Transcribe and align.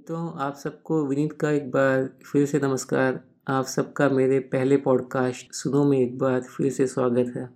मित्रों 0.00 0.32
आप 0.38 0.54
सबको 0.54 1.06
विनीत 1.06 1.32
का 1.32 1.50
एक 1.50 1.70
बार 1.70 2.10
फिर 2.32 2.46
से 2.46 2.58
नमस्कार। 2.58 3.20
आप 3.48 3.64
सबका 3.64 4.08
मेरे 4.08 4.38
पहले 4.38 4.76
पॉडकास्ट 4.76 5.54
सुनो 5.54 5.84
में 5.84 5.98
एक 5.98 6.18
बार 6.18 6.40
फिर 6.40 6.72
से 6.72 6.86
स्वागत 6.86 7.32
है। 7.36 7.50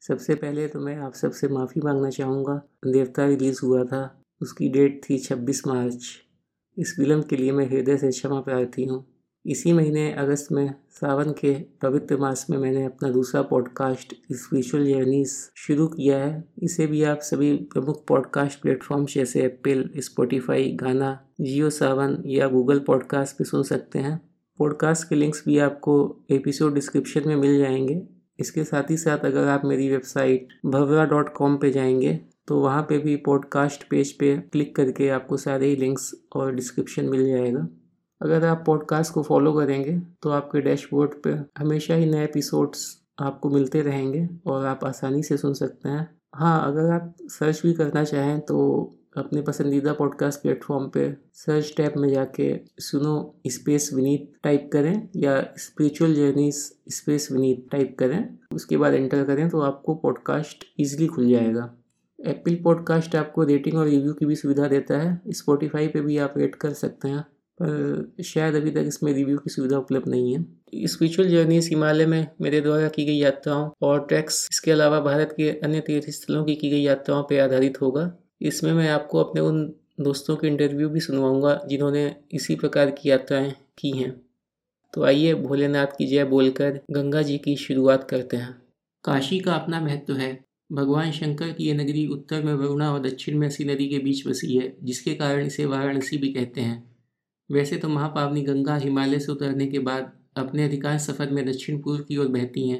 सबसे 0.00 0.34
पहले 0.34 0.68
तो 0.68 0.80
मैं 0.80 0.96
आप 0.96 1.14
सबसे 1.14 1.48
माफ़ी 1.48 1.80
मांगना 1.80 2.10
चाहूँगा। 2.10 2.62
देवता 2.86 3.26
रिलीज़ 3.26 3.60
हुआ 3.64 3.84
था। 3.84 4.22
उसकी 4.42 4.68
डेट 4.68 5.00
थी 5.10 5.18
26 5.18 5.66
मार्च। 5.66 6.06
इस 6.78 6.96
फ़िल्म 6.96 7.22
के 7.22 7.36
लिए 7.36 7.52
मैं 7.52 7.66
हृदय 7.66 7.96
से 7.96 8.10
क्षमा 8.10 8.40
प्रार्थी 8.40 8.84
हूँ। 8.84 9.13
इसी 9.46 9.72
महीने 9.72 10.12
अगस्त 10.12 10.52
में 10.52 10.74
सावन 10.90 11.30
के 11.30 11.52
पवित्र 11.82 12.16
मास 12.16 12.46
में 12.50 12.58
मैंने 12.58 12.84
अपना 12.84 13.10
दूसरा 13.10 13.42
पॉडकास्ट 13.42 14.14
स्पिरिचुअल 14.32 14.86
जर्नीज 14.86 15.32
शुरू 15.56 15.86
किया 15.86 16.18
है। 16.18 16.44
इसे 16.62 16.86
भी 16.86 17.02
आप 17.02 17.18
सभी 17.18 17.56
प्रमुख 17.56 18.06
पॉडकास्ट 18.08 18.60
प्लेटफॉर्म 18.60 19.04
जैसे 19.06 19.42
एप्पल 19.42 19.90
स्पॉटिफाई 19.96 20.72
गाना 20.72 21.18
जियो 21.40 21.70
सावन 21.70 22.22
या 22.26 22.48
गूगल 22.48 22.78
पॉडकास्ट 22.78 23.36
पे 23.36 23.44
सुन 23.44 23.62
सकते 23.62 23.98
हैं। 23.98 24.20
पॉडकास्ट 24.58 25.08
के 25.08 25.14
लिंक्स 25.14 25.42
भी 25.46 25.58
आपको 25.58 26.24
एपिसोड 26.30 26.74
डिस्क्रिप्शन 26.74 27.28
में 27.28 27.36
मिल 27.36 27.58
जाएँगे। 27.58 28.02
इसके 28.40 28.64
साथ 28.64 28.90
ही 28.90 28.96
साथ 28.96 29.18
अगर 29.18 29.48
आप 29.48 29.64
मेरी 29.64 29.90
वेबसाइट 29.90 30.48
भवरा 30.66 31.04
डॉट 31.04 31.34
कॉम 31.34 31.56
पर 31.56 31.70
जाएँगे 31.70 32.20
तो 32.48 32.60
वहाँ 32.60 32.82
पे 32.82 32.98
भी 32.98 33.16
पॉडकास्ट 33.16 33.88
पेज 33.90 34.12
पे 34.12 34.36
क्लिक 34.52 34.76
करके 34.76 35.08
आपको 35.08 35.36
सारे 35.36 35.66
ही 35.66 35.76
लिंक्स 35.76 36.14
और 36.36 36.54
डिस्क्रिप्शन 36.54 37.04
मिल 37.04 37.26
जाएगा। 37.26 37.68
अगर 38.20 38.44
आप 38.44 38.62
पॉडकास्ट 38.66 39.12
को 39.12 39.22
फॉलो 39.22 39.52
करेंगे 39.52 39.98
तो 40.22 40.30
आपके 40.30 40.60
डैशबोर्ड 40.60 41.14
पर 41.14 41.44
हमेशा 41.58 41.94
ही 41.94 42.06
नए 42.06 42.24
एपिसोड्स 42.24 42.86
आपको 43.18 43.50
मिलते 43.50 43.80
रहेंगे 43.82 44.28
और 44.46 44.64
आप 44.66 44.84
आसानी 44.84 45.22
से 45.22 45.36
सुन 45.36 45.54
सकते 45.54 45.88
हैं। 45.88 46.08
हाँ 46.34 46.66
अगर 46.66 46.92
आप 46.92 47.14
सर्च 47.22 47.62
भी 47.62 47.72
करना 47.72 48.04
चाहें 48.04 48.40
तो 48.40 48.56
अपने 49.16 49.42
पसंदीदा 49.42 49.92
पॉडकास्ट 49.92 50.42
प्लेटफॉर्म 50.42 50.88
पे 50.88 51.16
सर्च 51.34 51.72
टैब 51.76 51.92
में 51.96 52.08
जाके 52.08 52.48
सुनो 52.78 53.34
स्पेस 53.46 53.90
विनीत 53.94 54.32
टाइप 54.42 54.70
करें 54.72 55.08
या 55.16 55.40
spiritual 55.58 56.14
journeys 56.14 56.56
space 56.88 57.28
Vineet 57.32 57.66
type 57.72 57.96
करें। 57.98 58.38
उसके 58.54 58.76
बाद 58.76 58.94
एंटर 58.94 59.24
करें 59.24 59.48
तो 59.50 59.60
आपको 59.60 59.94
पॉडकास्ट 59.94 60.64
ईजिली 60.80 61.06
खुल 61.06 61.30
जाएगा। 61.30 61.70
एप्पल 62.18 62.54
पॉडकास्ट 62.54 63.16
आपको 63.16 63.44
रेटिंग 63.44 63.76
और 63.76 63.86
रिव्यू 63.86 64.12
की 64.12 64.26
भी 64.26 64.36
सुविधा 64.36 64.66
देता 64.68 64.98
है। 64.98 65.20
स्पॉटिफाई 65.28 65.88
पे 65.88 66.00
भी 66.00 66.18
आप 66.18 66.34
रेट 66.36 66.54
कर 66.54 66.72
सकते 66.72 67.08
हैं। 67.08 67.24
पर 67.62 68.22
शायद 68.22 68.54
अभी 68.54 68.70
तक 68.70 68.84
इसमें 68.86 69.12
रिव्यू 69.12 69.38
की 69.38 69.50
सुविधा 69.50 69.78
उपलब्ध 69.78 70.08
नहीं 70.08 70.36
है। 70.36 70.44
स्पिरिचुअल 70.86 71.28
जर्नीज 71.28 71.68
हिमालय 71.68 72.06
में 72.06 72.26
मेरे 72.40 72.60
द्वारा 72.60 72.88
की 72.88 73.04
गई 73.04 73.16
यात्राओं 73.16 73.70
और 73.82 74.06
ट्रैक्स 74.06 74.48
इसके 74.52 74.70
अलावा 74.70 75.00
भारत 75.00 75.34
के 75.36 75.50
अन्य 75.50 75.80
तीर्थ 75.80 76.10
स्थलों 76.10 76.44
की 76.44 76.54
की 76.54 76.70
गई 76.70 76.80
यात्राओं 76.80 77.22
पर 77.22 77.40
आधारित 77.40 77.80
होगा। 77.80 78.18
इसमें 78.42 78.72
मैं 78.72 78.88
आपको 78.88 79.18
अपने 79.18 79.40
उन 79.40 79.74
दोस्तों 80.00 80.36
के 80.36 80.46
इंटरव्यू 80.46 80.88
भी 80.88 81.00
सुनवाऊँगा 81.00 81.66
जिन्होंने 81.68 82.16
इसी 82.32 82.54
प्रकार 82.54 82.90
की 82.90 83.10
यात्राएँ 83.10 83.52
की 83.78 83.90
हैं। 83.90 84.20
तो 84.94 85.04
आइए 85.04 85.34
भोलेनाथ 85.34 85.86
की 85.86 86.06
जय 86.06 86.24
बोलकर 86.24 86.80
गंगा 86.90 87.22
जी 87.22 87.38
की 87.38 87.56
शुरुआत 87.56 88.10
करते 88.10 88.36
हैं। 88.36 88.62
काशी 89.04 89.40
का 89.40 89.54
अपना 89.54 89.80
महत्व 89.80 90.14
है। 90.14 90.44
भगवान 90.72 91.10
शंकर 91.10 91.50
की 91.50 91.64
यह 91.64 91.74
नगरी 91.74 92.06
उत्तर 92.06 92.42
में 92.42 92.54
वरुणा 92.54 92.92
और 92.92 93.00
दक्षिण 93.00 93.38
में 93.38 93.50
सी 93.50 93.64
नदी 93.64 93.88
के 93.88 93.98
बीच 93.98 94.28
बसी 94.28 94.56
है, 94.56 94.76
जिसके 94.82 95.14
कारण 95.14 95.46
इसे 95.46 95.64
वाराणसी 95.64 96.16
भी 96.16 96.32
कहते 96.32 96.60
हैं। 96.60 96.93
वैसे 97.50 97.76
तो 97.76 97.88
महापावनी 97.88 98.42
गंगा 98.42 98.76
हिमालय 98.76 99.18
से 99.18 99.32
उतरने 99.32 99.66
के 99.66 99.78
बाद 99.80 100.12
अपने 100.36 100.64
अधिकांश 100.64 101.00
सफ़र 101.02 101.30
में 101.30 101.44
दक्षिण 101.46 101.80
पूर्व 101.82 102.02
की 102.04 102.16
ओर 102.16 102.28
बहती 102.28 102.68
हैं, 102.68 102.78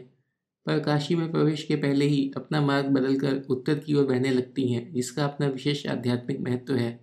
पर 0.66 0.78
काशी 0.80 1.14
में 1.14 1.30
प्रवेश 1.32 1.62
के 1.62 1.76
पहले 1.76 2.04
ही 2.04 2.30
अपना 2.36 2.60
मार्ग 2.60 2.86
बदलकर 2.88 3.42
उत्तर 3.50 3.78
की 3.78 3.94
ओर 3.94 4.04
बहने 4.04 4.30
लगती 4.30 4.72
हैं 4.72 4.92
जिसका 4.92 5.24
अपना 5.24 5.46
विशेष 5.48 5.86
आध्यात्मिक 5.88 6.40
महत्व 6.40 6.74
है। 6.74 6.98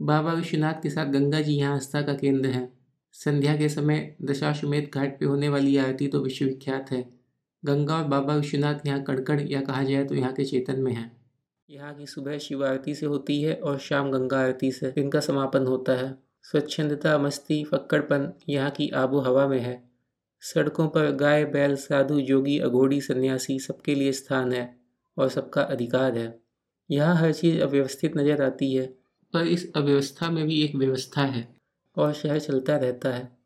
बाबा 0.00 0.32
विश्वनाथ 0.32 0.82
के 0.82 0.90
साथ 0.90 1.12
गंगा 1.12 1.40
जी 1.40 1.52
यहाँ 1.52 1.74
आस्था 1.76 2.02
का 2.02 2.14
केंद्र 2.14 2.48
है। 2.48 2.68
संध्या 3.14 3.56
के 3.56 3.68
समय 3.68 4.16
दशाश्वमेध 4.22 4.90
घाट 4.94 5.18
पर 5.20 5.26
होने 5.26 5.48
वाली 5.48 5.76
आरती 5.78 6.08
तो 6.08 6.20
विश्वविख्यात 6.20 6.90
है। 6.92 7.00
गंगा 7.62 7.96
और 7.96 8.04
बाबा 8.06 8.34
विश्वनाथ 8.34 8.86
यहाँ 8.86 9.02
कड़कड़ 9.04 9.40
या 9.42 9.60
कहा 9.60 9.82
जाए 9.84 10.04
तो 10.04 10.14
यहाँ 10.14 10.32
के 10.32 10.44
चेतन 10.44 10.80
में 10.80 10.92
है। 10.92 11.10
यहाँ 11.68 11.94
की 11.94 12.06
सुबह 12.06 12.38
शिव 12.38 12.64
आरती 12.66 12.94
से 12.94 13.06
होती 13.06 13.40
है 13.42 13.54
और 13.54 13.78
शाम 13.80 14.10
गंगा 14.10 14.40
आरती 14.40 14.70
से 14.72 14.92
इनका 14.98 15.20
समापन 15.20 15.66
होता 15.66 15.96
है। 15.96 16.14
स्वच्छंदता, 16.46 17.18
मस्ती, 17.18 17.62
फक्कड़पन 17.64 18.32
यहाँ 18.48 18.70
की 18.70 18.88
आबो 18.88 19.20
हवा 19.20 19.46
में 19.48 19.60
है। 19.60 19.82
सड़कों 20.42 20.88
पर 20.88 21.10
गाय, 21.10 21.44
बैल, 21.44 21.76
साधु, 21.76 22.20
जोगी, 22.20 22.58
अघोड़ी, 22.58 23.00
सन्यासी 23.00 23.58
सबके 23.58 23.94
लिए 23.94 24.12
स्थान 24.12 24.52
है 24.52 24.76
और 25.16 25.28
सबका 25.28 25.62
अधिकार 25.62 26.18
है। 26.18 26.38
यहाँ 26.90 27.16
हर 27.16 27.32
चीज़ 27.32 27.60
अव्यवस्थित 27.60 28.16
नज़र 28.16 28.42
आती 28.42 28.74
है 28.74 28.86
पर 29.34 29.46
इस 29.46 29.70
अव्यवस्था 29.76 30.30
में 30.30 30.46
भी 30.46 30.62
एक 30.64 30.76
व्यवस्था 30.76 31.22
है 31.22 31.46
और 31.96 32.12
शहर 32.12 32.38
चलता 32.38 32.76
रहता 32.76 33.12
है। 33.12 33.36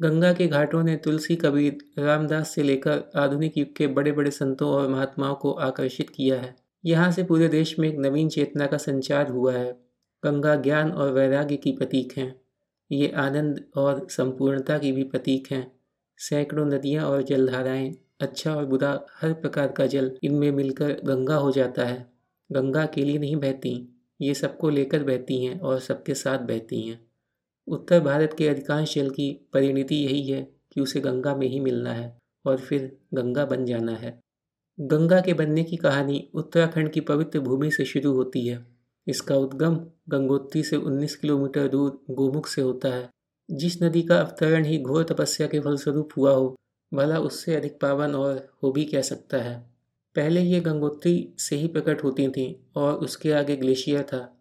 गंगा 0.00 0.32
के 0.32 0.46
घाटों 0.46 0.82
ने 0.82 0.96
तुलसी, 0.96 1.36
कबीर, 1.36 1.78
रामदास 1.98 2.54
से 2.54 2.62
लेकर 2.62 3.02
आधुनिक 3.16 3.58
युग 3.58 3.76
के 3.76 3.86
बड़े 3.86 4.12
बड़े 4.12 4.30
संतों 4.30 4.68
और 4.68 4.88
महात्माओं 4.88 5.34
को 5.34 5.52
आकर्षित 5.52 6.10
किया 6.10 6.40
है। 6.40 6.54
यहाँ 6.84 7.10
से 7.12 7.22
पूरे 7.22 7.48
देश 7.48 7.78
में 7.78 7.88
एक 7.88 7.98
नवीन 7.98 8.28
चेतना 8.28 8.66
का 8.66 8.76
संचार 8.76 9.30
हुआ 9.30 9.52
है। 9.52 9.70
गंगा 10.22 10.54
ज्ञान 10.56 10.90
और 10.90 11.12
वैराग्य 11.12 11.56
की 11.56 11.72
प्रतीक 11.72 12.12
हैं। 12.18 12.45
ये 12.90 13.08
आनंद 13.08 13.64
और 13.76 14.06
संपूर्णता 14.10 14.78
की 14.78 14.92
भी 14.92 15.02
प्रतीक 15.04 15.52
हैं। 15.52 15.72
सैकड़ों 16.18 16.66
नदियाँ 16.66 17.04
और 17.04 17.22
जलधाराएँ 17.22 17.96
अच्छा 18.20 18.54
और 18.54 18.66
बुरा, 18.66 19.06
हर 19.20 19.32
प्रकार 19.32 19.72
का 19.72 19.86
जल 19.86 20.18
इनमें 20.24 20.50
मिलकर 20.52 20.92
गंगा 21.04 21.36
हो 21.36 21.50
जाता 21.50 21.84
है। 21.84 22.12
गंगा 22.52 22.82
अकेली 22.82 23.18
नहीं 23.18 23.36
बहती, 23.36 24.02
ये 24.20 24.34
सबको 24.34 24.70
लेकर 24.70 25.04
बहती 25.04 25.44
हैं 25.44 25.60
और 25.60 25.80
सबके 25.80 26.14
साथ 26.14 26.38
बहती 26.38 26.82
हैं। 26.82 27.00
उत्तर 27.68 28.00
भारत 28.00 28.34
के 28.38 28.48
अधिकांश 28.48 28.94
जल 28.94 29.10
की 29.10 29.48
परिणति 29.52 29.94
यही 29.94 30.30
है 30.30 30.42
कि 30.72 30.80
उसे 30.80 31.00
गंगा 31.00 31.36
में 31.36 31.46
ही 31.46 31.60
मिलना 31.60 31.92
है 31.92 32.18
और 32.44 32.56
फिर 32.56 32.98
गंगा 33.14 33.44
बन 33.44 33.64
जाना 33.64 33.92
है। 33.92 34.20
गंगा 34.80 35.20
के 35.20 35.34
बनने 35.34 35.64
की 35.64 35.76
कहानी 35.76 36.30
उत्तराखंड 36.34 36.92
की 36.92 37.00
पवित्र 37.00 37.40
भूमि 37.40 37.70
से 37.70 37.84
शुरू 37.84 38.12
होती 38.12 38.46
है। 38.46 38.75
इसका 39.08 39.36
उद्गम 39.36 39.76
गंगोत्री 40.08 40.62
से 40.62 40.76
19 40.76 41.16
किलोमीटर 41.16 41.68
दूर 41.68 42.04
गोमुख 42.10 42.46
से 42.46 42.62
होता 42.62 42.88
है। 42.88 43.10
जिस 43.50 43.82
नदी 43.82 44.02
का 44.02 44.20
अवतरण 44.20 44.64
ही 44.64 44.78
घोर 44.78 45.04
तपस्या 45.04 45.46
के 45.46 45.60
फलस्वरूप 45.60 46.08
हुआ 46.16 46.32
हो, 46.32 46.56
भला 46.94 47.18
उससे 47.18 47.54
अधिक 47.54 47.80
पावन 47.80 48.14
और 48.14 48.48
हो 48.62 48.72
भी 48.72 48.84
कह 48.84 49.02
सकता 49.02 49.36
है। 49.36 49.70
पहले 50.14 50.40
ये 50.40 50.60
गंगोत्री 50.60 51.34
से 51.38 51.56
ही 51.56 51.68
प्रकट 51.68 52.04
होती 52.04 52.28
थी 52.28 52.66
और 52.76 52.94
उसके 52.94 53.32
आगे 53.32 53.56
ग्लेशियर 53.56 54.02
था, 54.02 54.38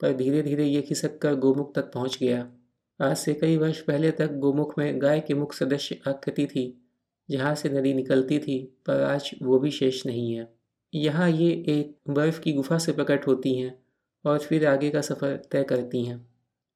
पर 0.00 0.12
धीरे 0.12 0.42
धीरे 0.42 0.64
ये 0.64 0.82
खिसक 0.82 1.18
कर 1.18 1.34
गोमुख 1.34 1.74
तक 1.74 1.92
पहुँच 1.92 2.18
गया। 2.18 2.52
आज 3.00 3.16
से 3.16 3.34
कई 3.34 3.56
वर्ष 3.56 3.80
पहले 3.80 4.10
तक 4.10 4.32
गोमुख 4.32 4.78
में 4.78 5.02
गाय 5.02 5.20
के 5.20 5.34
मुख 5.34 5.54
सदस्य 5.54 6.00
आकृति 6.08 6.46
थी, 6.46 6.88
जहाँ 7.30 7.54
से 7.54 7.68
नदी 7.68 7.94
निकलती 7.94 8.38
थी, 8.38 8.78
पर 8.86 9.00
आज 9.00 9.30
वो 9.42 9.58
भी 9.58 9.70
शेष 9.70 10.06
नहीं 10.06 10.32
है। 10.32 10.54
यहाँ 10.94 11.30
ये 11.30 11.50
एक 11.50 12.10
बर्फ़ 12.10 12.40
की 12.40 12.52
गुफा 12.52 12.78
से 12.78 12.92
प्रकट 12.92 13.26
होती 13.26 13.54
हैं। 13.54 13.83
और 14.24 14.38
फिर 14.38 14.66
आगे 14.66 14.90
का 14.90 15.00
सफ़र 15.00 15.36
तय 15.52 15.62
करती 15.62 16.04
हैं। 16.04 16.24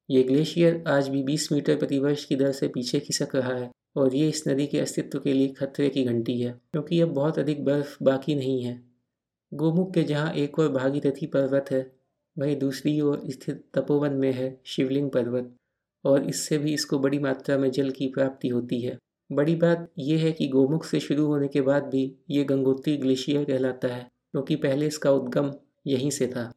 ये 0.09 0.23
ग्लेशियर 0.23 0.83
आज 0.87 1.07
भी 1.09 1.23
20 1.23 1.51
मीटर 1.51 1.75
प्रतिवर्ष 1.75 2.25
की 2.25 2.35
दर 2.35 2.51
से 2.51 2.67
पीछे 2.67 2.99
खिसक 2.99 3.35
रहा 3.35 3.53
है 3.53 3.69
और 3.95 4.15
ये 4.15 4.27
इस 4.29 4.43
नदी 4.47 4.67
के 4.67 4.79
अस्तित्व 4.79 5.19
के 5.19 5.33
लिए 5.33 5.47
खतरे 5.49 5.89
की 5.89 6.03
घंटी 6.03 6.39
है, 6.41 6.51
क्योंकि 6.71 6.99
अब 7.01 7.09
बहुत 7.09 7.39
अधिक 7.39 7.63
बर्फ़ 7.65 7.97
बाकी 8.03 8.35
नहीं 8.35 8.63
है। 8.63 8.81
गोमुख 9.51 9.93
के 9.93 10.03
जहाँ 10.03 10.33
एक 10.33 10.59
और 10.59 10.71
भागीरथी 10.71 11.25
पर्वत 11.25 11.71
है, 11.71 11.91
वहीं 12.37 12.55
दूसरी 12.55 12.99
ओर 13.01 13.21
स्थित 13.25 13.63
तपोवन 13.73 14.13
में 14.13 14.31
है 14.31 14.57
शिवलिंग 14.65 15.09
पर्वत, 15.11 15.55
और 16.05 16.23
इससे 16.23 16.57
भी 16.57 16.73
इसको 16.73 16.99
बड़ी 16.99 17.19
मात्रा 17.19 17.57
में 17.57 17.69
जल 17.71 17.89
की 17.89 18.07
प्राप्ति 18.07 18.47
होती 18.47 18.81
है। 18.81 18.97
बड़ी 19.29 19.55
बात 19.55 19.89
यह 19.99 20.23
है 20.23 20.31
कि 20.31 20.47
गोमुख 20.47 20.85
से 20.85 20.99
शुरू 20.99 21.25
होने 21.25 21.47
के 21.47 21.61
बाद 21.61 21.83
भी 21.83 22.03
ये 22.29 22.43
गंगोत्री 22.43 22.95
ग्लेशियर 22.97 23.43
कहलाता 23.43 23.87
है, 23.87 24.07
क्योंकि 24.31 24.55
पहले 24.55 24.87
इसका 24.87 25.11
उद्गम 25.11 25.51
यहीं 25.87 26.09
से 26.09 26.27
था। 26.27 26.51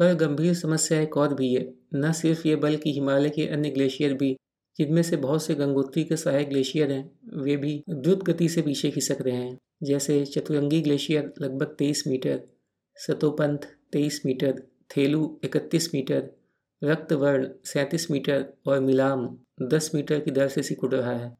पर 0.00 0.14
गंभीर 0.14 0.54
समस्या 0.54 1.00
एक 1.00 1.16
और 1.16 1.34
भी 1.34 1.54
है। 1.54 1.74
न 1.94 2.12
सिर्फ़ 2.12 2.48
ये, 2.48 2.56
बल्कि 2.56 2.92
हिमालय 2.92 3.30
के 3.30 3.46
अन्य 3.46 3.70
ग्लेशियर 3.70 4.14
भी, 4.14 4.36
जिनमें 4.78 5.02
से 5.02 5.16
बहुत 5.16 5.42
से 5.42 5.54
गंगोत्री 5.54 6.04
के 6.04 6.16
सहायक 6.16 6.48
ग्लेशियर 6.48 6.92
हैं, 6.92 7.10
वे 7.42 7.56
भी 7.56 7.82
द्रुत 7.90 8.22
गति 8.24 8.48
से 8.48 8.62
पीछे 8.62 8.90
खिसक 8.90 9.16
रहे 9.20 9.36
हैं। 9.36 9.58
जैसे 9.82 10.24
चतुरंगी 10.26 10.80
ग्लेशियर 10.80 11.32
लगभग 11.40 11.66
तेईस 11.66 12.04
मीटर, 12.06 12.40
सतोपंथ 12.96 13.58
तेईस 13.92 14.22
मीटर, 14.26 14.62
थेलू 14.96 15.40
इकतीस 15.44 15.94
मीटर, 15.94 16.30
रक्तवर्ण 16.84 17.48
सैंतीस 17.64 18.10
मीटर 18.10 18.46
और 18.66 18.80
मिलाम 18.80 19.38
दस 19.62 19.90
मीटर 19.94 20.20
की 20.20 20.30
दर 20.30 20.48
से 20.48 20.62
सिकुड़ 20.62 20.94
रहा 20.94 21.12
है, 21.12 21.36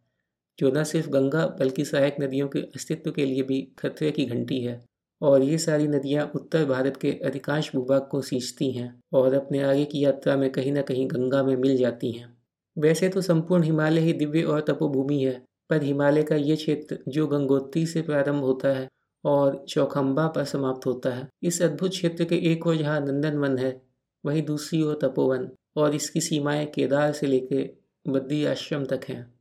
जो 0.58 0.70
न 0.70 0.84
सिर्फ़ 0.84 1.08
गंगा 1.08 1.46
बल्कि 1.46 1.84
सहायक 1.84 2.16
नदियों 2.20 2.48
के 2.48 2.58
अस्तित्व 2.58 3.10
के 3.10 3.24
लिए 3.24 3.42
भी 3.42 3.68
खतरे 3.78 4.10
की 4.10 4.24
घंटी 4.24 4.60
है। 4.60 4.89
और 5.22 5.42
ये 5.42 5.58
सारी 5.58 5.88
नदियाँ 5.88 6.30
उत्तर 6.34 6.64
भारत 6.64 6.96
के 6.96 7.10
अधिकांश 7.24 7.70
भूभाग 7.74 8.06
को 8.10 8.20
सींचती 8.22 8.70
हैं 8.72 8.92
और 9.12 9.34
अपने 9.34 9.62
आगे 9.62 9.84
की 9.84 10.04
यात्रा 10.04 10.36
में 10.36 10.50
कहीं 10.52 10.72
ना 10.72 10.82
कहीं 10.82 11.06
गंगा 11.10 11.42
में 11.42 11.56
मिल 11.56 11.76
जाती 11.76 12.12
हैं। 12.12 12.32
वैसे 12.76 13.08
तो 13.08 13.20
संपूर्ण 13.20 13.62
हिमालय 13.62 14.00
ही 14.00 14.12
दिव्य 14.12 14.42
और 14.42 14.60
तपोभूमि 14.60 15.22
है, 15.22 15.42
पर 15.70 15.82
हिमालय 15.82 16.22
का 16.22 16.36
ये 16.36 16.56
क्षेत्र 16.56 16.98
जो 17.08 17.26
गंगोत्री 17.26 17.86
से 17.86 18.02
प्रारंभ 18.02 18.44
होता 18.44 18.68
है 18.68 18.88
और 19.24 19.64
चौखम्बा 19.68 20.26
पर 20.26 20.44
समाप्त 20.44 20.86
होता 20.86 21.10
है। 21.10 21.28
इस 21.42 21.60
अद्भुत 21.62 21.90
क्षेत्र 21.90 22.24
के 22.24 22.36
एक 22.52 22.66
ओर 22.66 22.76
जहाँ 22.76 23.00
नंदन 23.00 23.36
वन 23.36 23.58
है, 23.58 23.80
वहीं 24.24 24.42
दूसरी 24.42 24.82
ओर 24.82 24.98
तपोवन 25.02 25.48
और 25.76 25.94
इसकी 25.94 26.20
सीमाएँ 26.20 26.66
केदार 26.66 27.12
से 27.12 27.26
लेकर 27.26 28.10
बद्री 28.10 28.44
आश्रम 28.44 28.84
तक 28.84 29.00
हैं। 29.08 29.34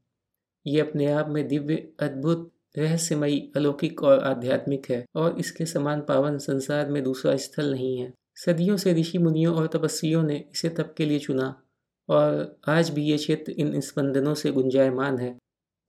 ये 0.65 0.79
अपने 0.81 1.05
आप 1.05 1.29
में 1.29 1.47
दिव्य, 1.47 1.75
अद्भुत 1.99 2.51
रहस्यमयी, 2.77 3.51
अलौकिक 3.56 4.04
और 4.04 4.19
आध्यात्मिक 4.19 4.92
है 4.92 5.06
और 5.16 5.39
इसके 5.39 5.66
समान 5.66 6.01
पावन 6.01 6.38
संसार 6.38 6.89
में 6.89 7.04
दूसरा 7.04 7.36
स्थल 7.36 7.71
नहीं 7.71 7.98
है। 7.98 8.13
सदियों 8.36 8.77
से 8.77 8.94
ऋषि 8.94 9.18
मुनियों 9.18 9.56
और 9.56 9.68
तपस्वियों 9.68 10.24
ने 10.24 10.44
इसे 10.51 10.69
तप 10.69 10.94
के 10.98 11.06
लिए 11.06 11.19
चुना 11.19 11.63
और 12.10 12.60
आज 12.68 12.89
भी 12.89 13.04
ये 13.04 13.18
क्षेत्र 13.18 13.51
इन 13.51 13.80
स्पंदनों 13.80 14.33
से 14.33 14.51
गुंजायमान 14.51 15.18
है। 15.18 15.38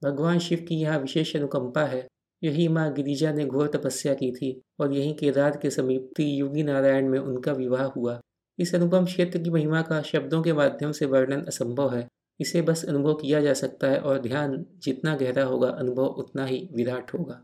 भगवान 0.03 0.39
शिव 0.39 0.65
की 0.69 0.75
यहाँ 0.75 0.99
विशेष 0.99 1.35
अनुकंपा 1.35 1.83
है। 1.83 2.07
यही 2.43 2.67
माँ 2.67 2.93
गिरिजा 2.93 3.31
ने 3.33 3.45
घोर 3.45 3.67
तपस्या 3.67 4.13
की 4.13 4.31
थी 4.31 4.61
और 4.79 4.93
यही 4.93 5.13
केदार 5.13 5.57
के 5.61 5.69
समीप 5.69 6.19
योगी 6.19 6.63
नारायण 6.63 7.09
में 7.09 7.19
उनका 7.19 7.51
विवाह 7.51 7.83
हुआ। 7.83 8.21
इस 8.59 8.75
अनुपम 8.75 9.05
क्षेत्र 9.05 9.39
की 9.39 9.49
महिमा 9.49 9.81
का 9.81 10.01
शब्दों 10.01 10.41
के 10.41 10.53
माध्यम 10.53 10.91
से 10.91 11.05
वर्णन 11.05 11.41
असंभव 11.41 11.95
है। 11.95 12.07
इसे 12.41 12.61
बस 12.61 12.83
अनुभव 12.85 13.13
किया 13.13 13.41
जा 13.41 13.53
सकता 13.53 13.87
है 13.87 13.99
और 13.99 14.19
ध्यान 14.19 14.65
जितना 14.83 15.15
गहरा 15.15 15.43
होगा, 15.43 15.67
अनुभव 15.69 16.03
उतना 16.03 16.45
ही 16.45 16.67
विराट 16.73 17.13
होगा। 17.13 17.41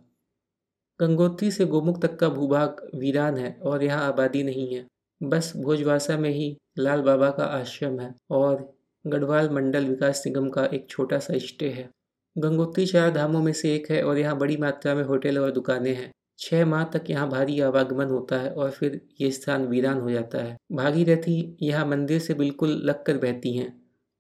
गंगोत्री 0.99 1.51
से 1.51 1.65
गोमुख 1.65 2.01
तक 2.01 2.15
का 2.15 2.29
भूभाग 2.29 2.81
वीरान 2.95 3.38
है 3.38 3.51
और 3.65 3.83
यहाँ 3.83 4.07
आबादी 4.07 4.44
नहीं 4.44 4.73
है। 4.75 4.85
बस 5.21 5.51
भोजवासा 5.57 6.17
में 6.17 6.29
ही 6.29 6.55
लाल 6.79 7.01
बाबा 7.01 7.29
का 7.29 7.44
आश्रम 7.44 7.99
है 7.99 8.13
और 8.29 8.73
गढ़वाल 9.05 9.49
मंडल 9.49 9.85
विकास 9.85 10.23
निगम 10.27 10.49
का 10.49 10.65
एक 10.65 10.88
छोटा 10.89 11.19
सा 11.19 11.38
स्टे 11.38 11.69
है। 11.69 11.89
गंगोत्री 12.35 12.85
चार 12.85 13.11
धामों 13.11 13.41
में 13.41 13.53
से 13.53 13.73
एक 13.75 13.89
है 13.91 14.01
और 14.03 14.17
यहाँ 14.17 14.38
बड़ी 14.38 14.57
मात्रा 14.57 14.95
में 14.95 15.03
होटल 15.03 15.38
और 15.38 15.51
दुकानें 15.51 15.93
हैं। 15.93 16.11
छह 16.39 16.65
माह 16.65 16.83
तक 16.83 17.09
यहाँ 17.09 17.29
भारी 17.29 17.59
आवागमन 17.59 18.09
होता 18.09 18.39
है 18.39 18.50
और 18.51 18.71
फिर 18.71 19.00
ये 19.21 19.31
स्थान 19.31 19.65
वीरान 19.67 20.00
हो 20.00 20.11
जाता 20.11 20.43
है। 20.43 20.55
भागीरथी 20.71 21.57
यहाँ 21.61 21.85
मंदिर 21.85 22.19
से 22.19 22.33
बिल्कुल 22.33 22.81
लग 22.85 23.03
कर 23.03 23.17
बहती 23.17 23.55
हैं। 23.57 23.71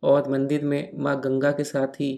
और 0.03 0.29
मंदिर 0.29 0.63
में 0.63 0.89
माँ 0.95 1.19
गंगा 1.21 1.51
के 1.51 1.63
साथ 1.63 2.01
ही 2.01 2.09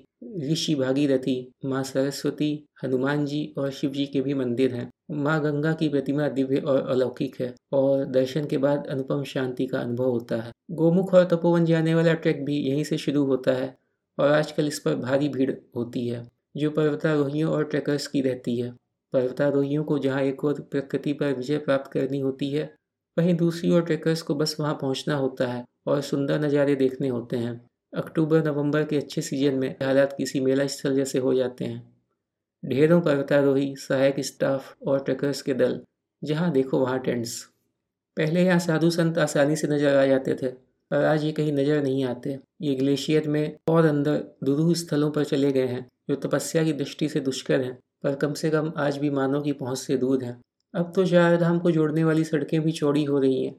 ऋषि 0.44 0.76
भागीरथी, 0.76 1.52
माँ 1.66 1.84
सरस्वती 1.84 2.52
हनुमान 2.84 3.26
जी 3.26 3.54
और 3.58 3.72
शिव 3.72 3.92
जी 3.92 4.06
के 4.06 4.22
भी 4.22 4.34
मंदिर 4.34 4.74
हैं। 4.76 4.90
माँ 5.14 5.40
गंगा 5.42 5.74
की 5.74 5.90
प्रतिमा 5.90 6.28
दिव्य 6.30 6.58
और 6.58 6.88
अलौकिक 6.90 7.40
है 7.42 7.54
और 7.74 8.06
दर्शन 8.06 8.46
के 8.46 8.58
बाद 8.58 8.88
अनुपम 8.88 9.24
शांति 9.24 9.66
का 9.66 9.80
अनुभव 9.80 10.10
होता 10.10 10.36
है। 10.36 10.52
गोमुख 10.72 11.14
और 11.14 11.26
तपोवन 11.26 11.66
जाने 11.66 11.96
वाला 11.96 12.14
ट्रैक 12.14 12.44
भी 12.46 12.58
यहीं 12.60 12.84
से 12.84 12.98
शुरू 12.98 13.26
होता 13.26 13.52
है 13.52 13.76
और 14.18 14.32
आजकल 14.32 14.68
इस 14.68 14.80
पर 14.80 14.96
भारी 14.96 15.30
भीड़ 15.30 15.52
होती 15.76 16.08
है, 16.08 16.28
जो 16.58 16.70
पर्वतारोहियों 16.72 17.52
और 17.52 17.64
ट्रैकर्स 17.64 18.08
की 18.08 18.22
रहती 18.22 18.60
है। 18.60 18.72
पर्वतारोहियों 19.14 19.84
को 19.84 20.00
जहाँ 20.00 20.22
एक 20.22 20.44
और 20.46 20.62
प्रकृति 20.62 21.14
पर 21.14 21.34
विजय 21.34 21.58
प्राप्त 21.58 21.92
करनी 21.92 22.20
होती 22.20 22.50
है 22.50 22.79
वहीं 23.18 23.34
दूसरी 23.36 23.72
ओर 23.72 23.82
ट्रैकर्स 23.82 24.22
को 24.22 24.36
बस 24.36 24.56
वहाँ 24.60 24.74
पहुँचना 24.82 25.16
होता 25.16 25.48
है 25.48 25.64
और 25.88 26.02
सुंदर 26.02 26.40
नज़ारे 26.40 26.76
देखने 26.76 27.08
होते 27.08 27.38
हैं। 27.38 27.60
अक्टूबर, 27.94 28.44
नवंबर 28.46 28.84
के 28.84 28.98
अच्छे 28.98 29.22
सीज़न 29.22 29.56
में 29.56 29.70
हालात 29.84 30.14
किसी 30.18 30.40
मेला 30.40 30.68
स्थल 30.68 30.96
जैसे 30.96 31.20
हो 31.20 31.34
जाते 31.34 31.66
हैं। 31.66 31.82
ढेरों 32.64 33.00
पर्वतारोही, 33.02 33.76
सहायक 33.78 34.20
स्टाफ 34.22 34.76
और 34.88 35.04
ट्रैकर्स 35.04 35.42
के 35.42 35.54
दल, 35.54 35.80
जहाँ 36.22 36.52
देखो 36.52 36.80
वहाँ 36.80 37.00
टेंट्स। 37.00 37.42
पहले 38.18 38.44
यहाँ 38.44 38.60
साधु 38.60 38.90
संत 38.90 39.18
आसानी 39.18 39.56
से 39.56 39.68
नज़र 39.68 39.98
आ 39.98 40.06
जाते 40.06 40.34
थे, 40.34 40.48
पर 40.48 41.04
आज 41.06 41.24
ये 41.24 41.32
कहीं 41.32 41.54
नज़र 41.54 41.82
नहीं 41.84 42.04
आते। 42.06 42.38
ये 42.62 42.76
ग्लेशियर 42.76 43.28
में 43.28 43.58
और 43.70 43.86
अंदर 43.86 44.24
दुरूह 44.44 44.74
स्थलों 44.74 45.10
पर 45.12 45.24
चले 45.24 45.52
गए 45.52 45.68
हैं, 45.68 45.86
जो 46.10 46.16
तपस्या 46.18 46.64
की 46.64 46.74
दृष्टि 46.74 47.10
से 47.10 47.20
दुष्कर 47.20 47.62
हैं, 47.62 47.78
पर 48.04 48.16
कम 48.16 48.34
से 48.34 48.50
कम 48.50 48.72
आज 48.78 48.98
भी 48.98 49.10
मानव 49.10 49.42
की 49.42 49.52
पहुँच 49.54 49.78
से 49.78 49.98
दूर 49.98 50.24
हैं। 50.24 50.40
अब 50.74 50.92
तो 50.96 51.06
चार 51.06 51.38
धाम 51.38 51.60
को 51.60 51.72
जोड़ने 51.72 52.04
वाली 52.04 52.24
सड़कें 52.24 52.60
भी 52.62 52.72
चौड़ी 52.72 53.04
हो 53.04 53.20
रही 53.20 53.44
हैं 53.46 53.56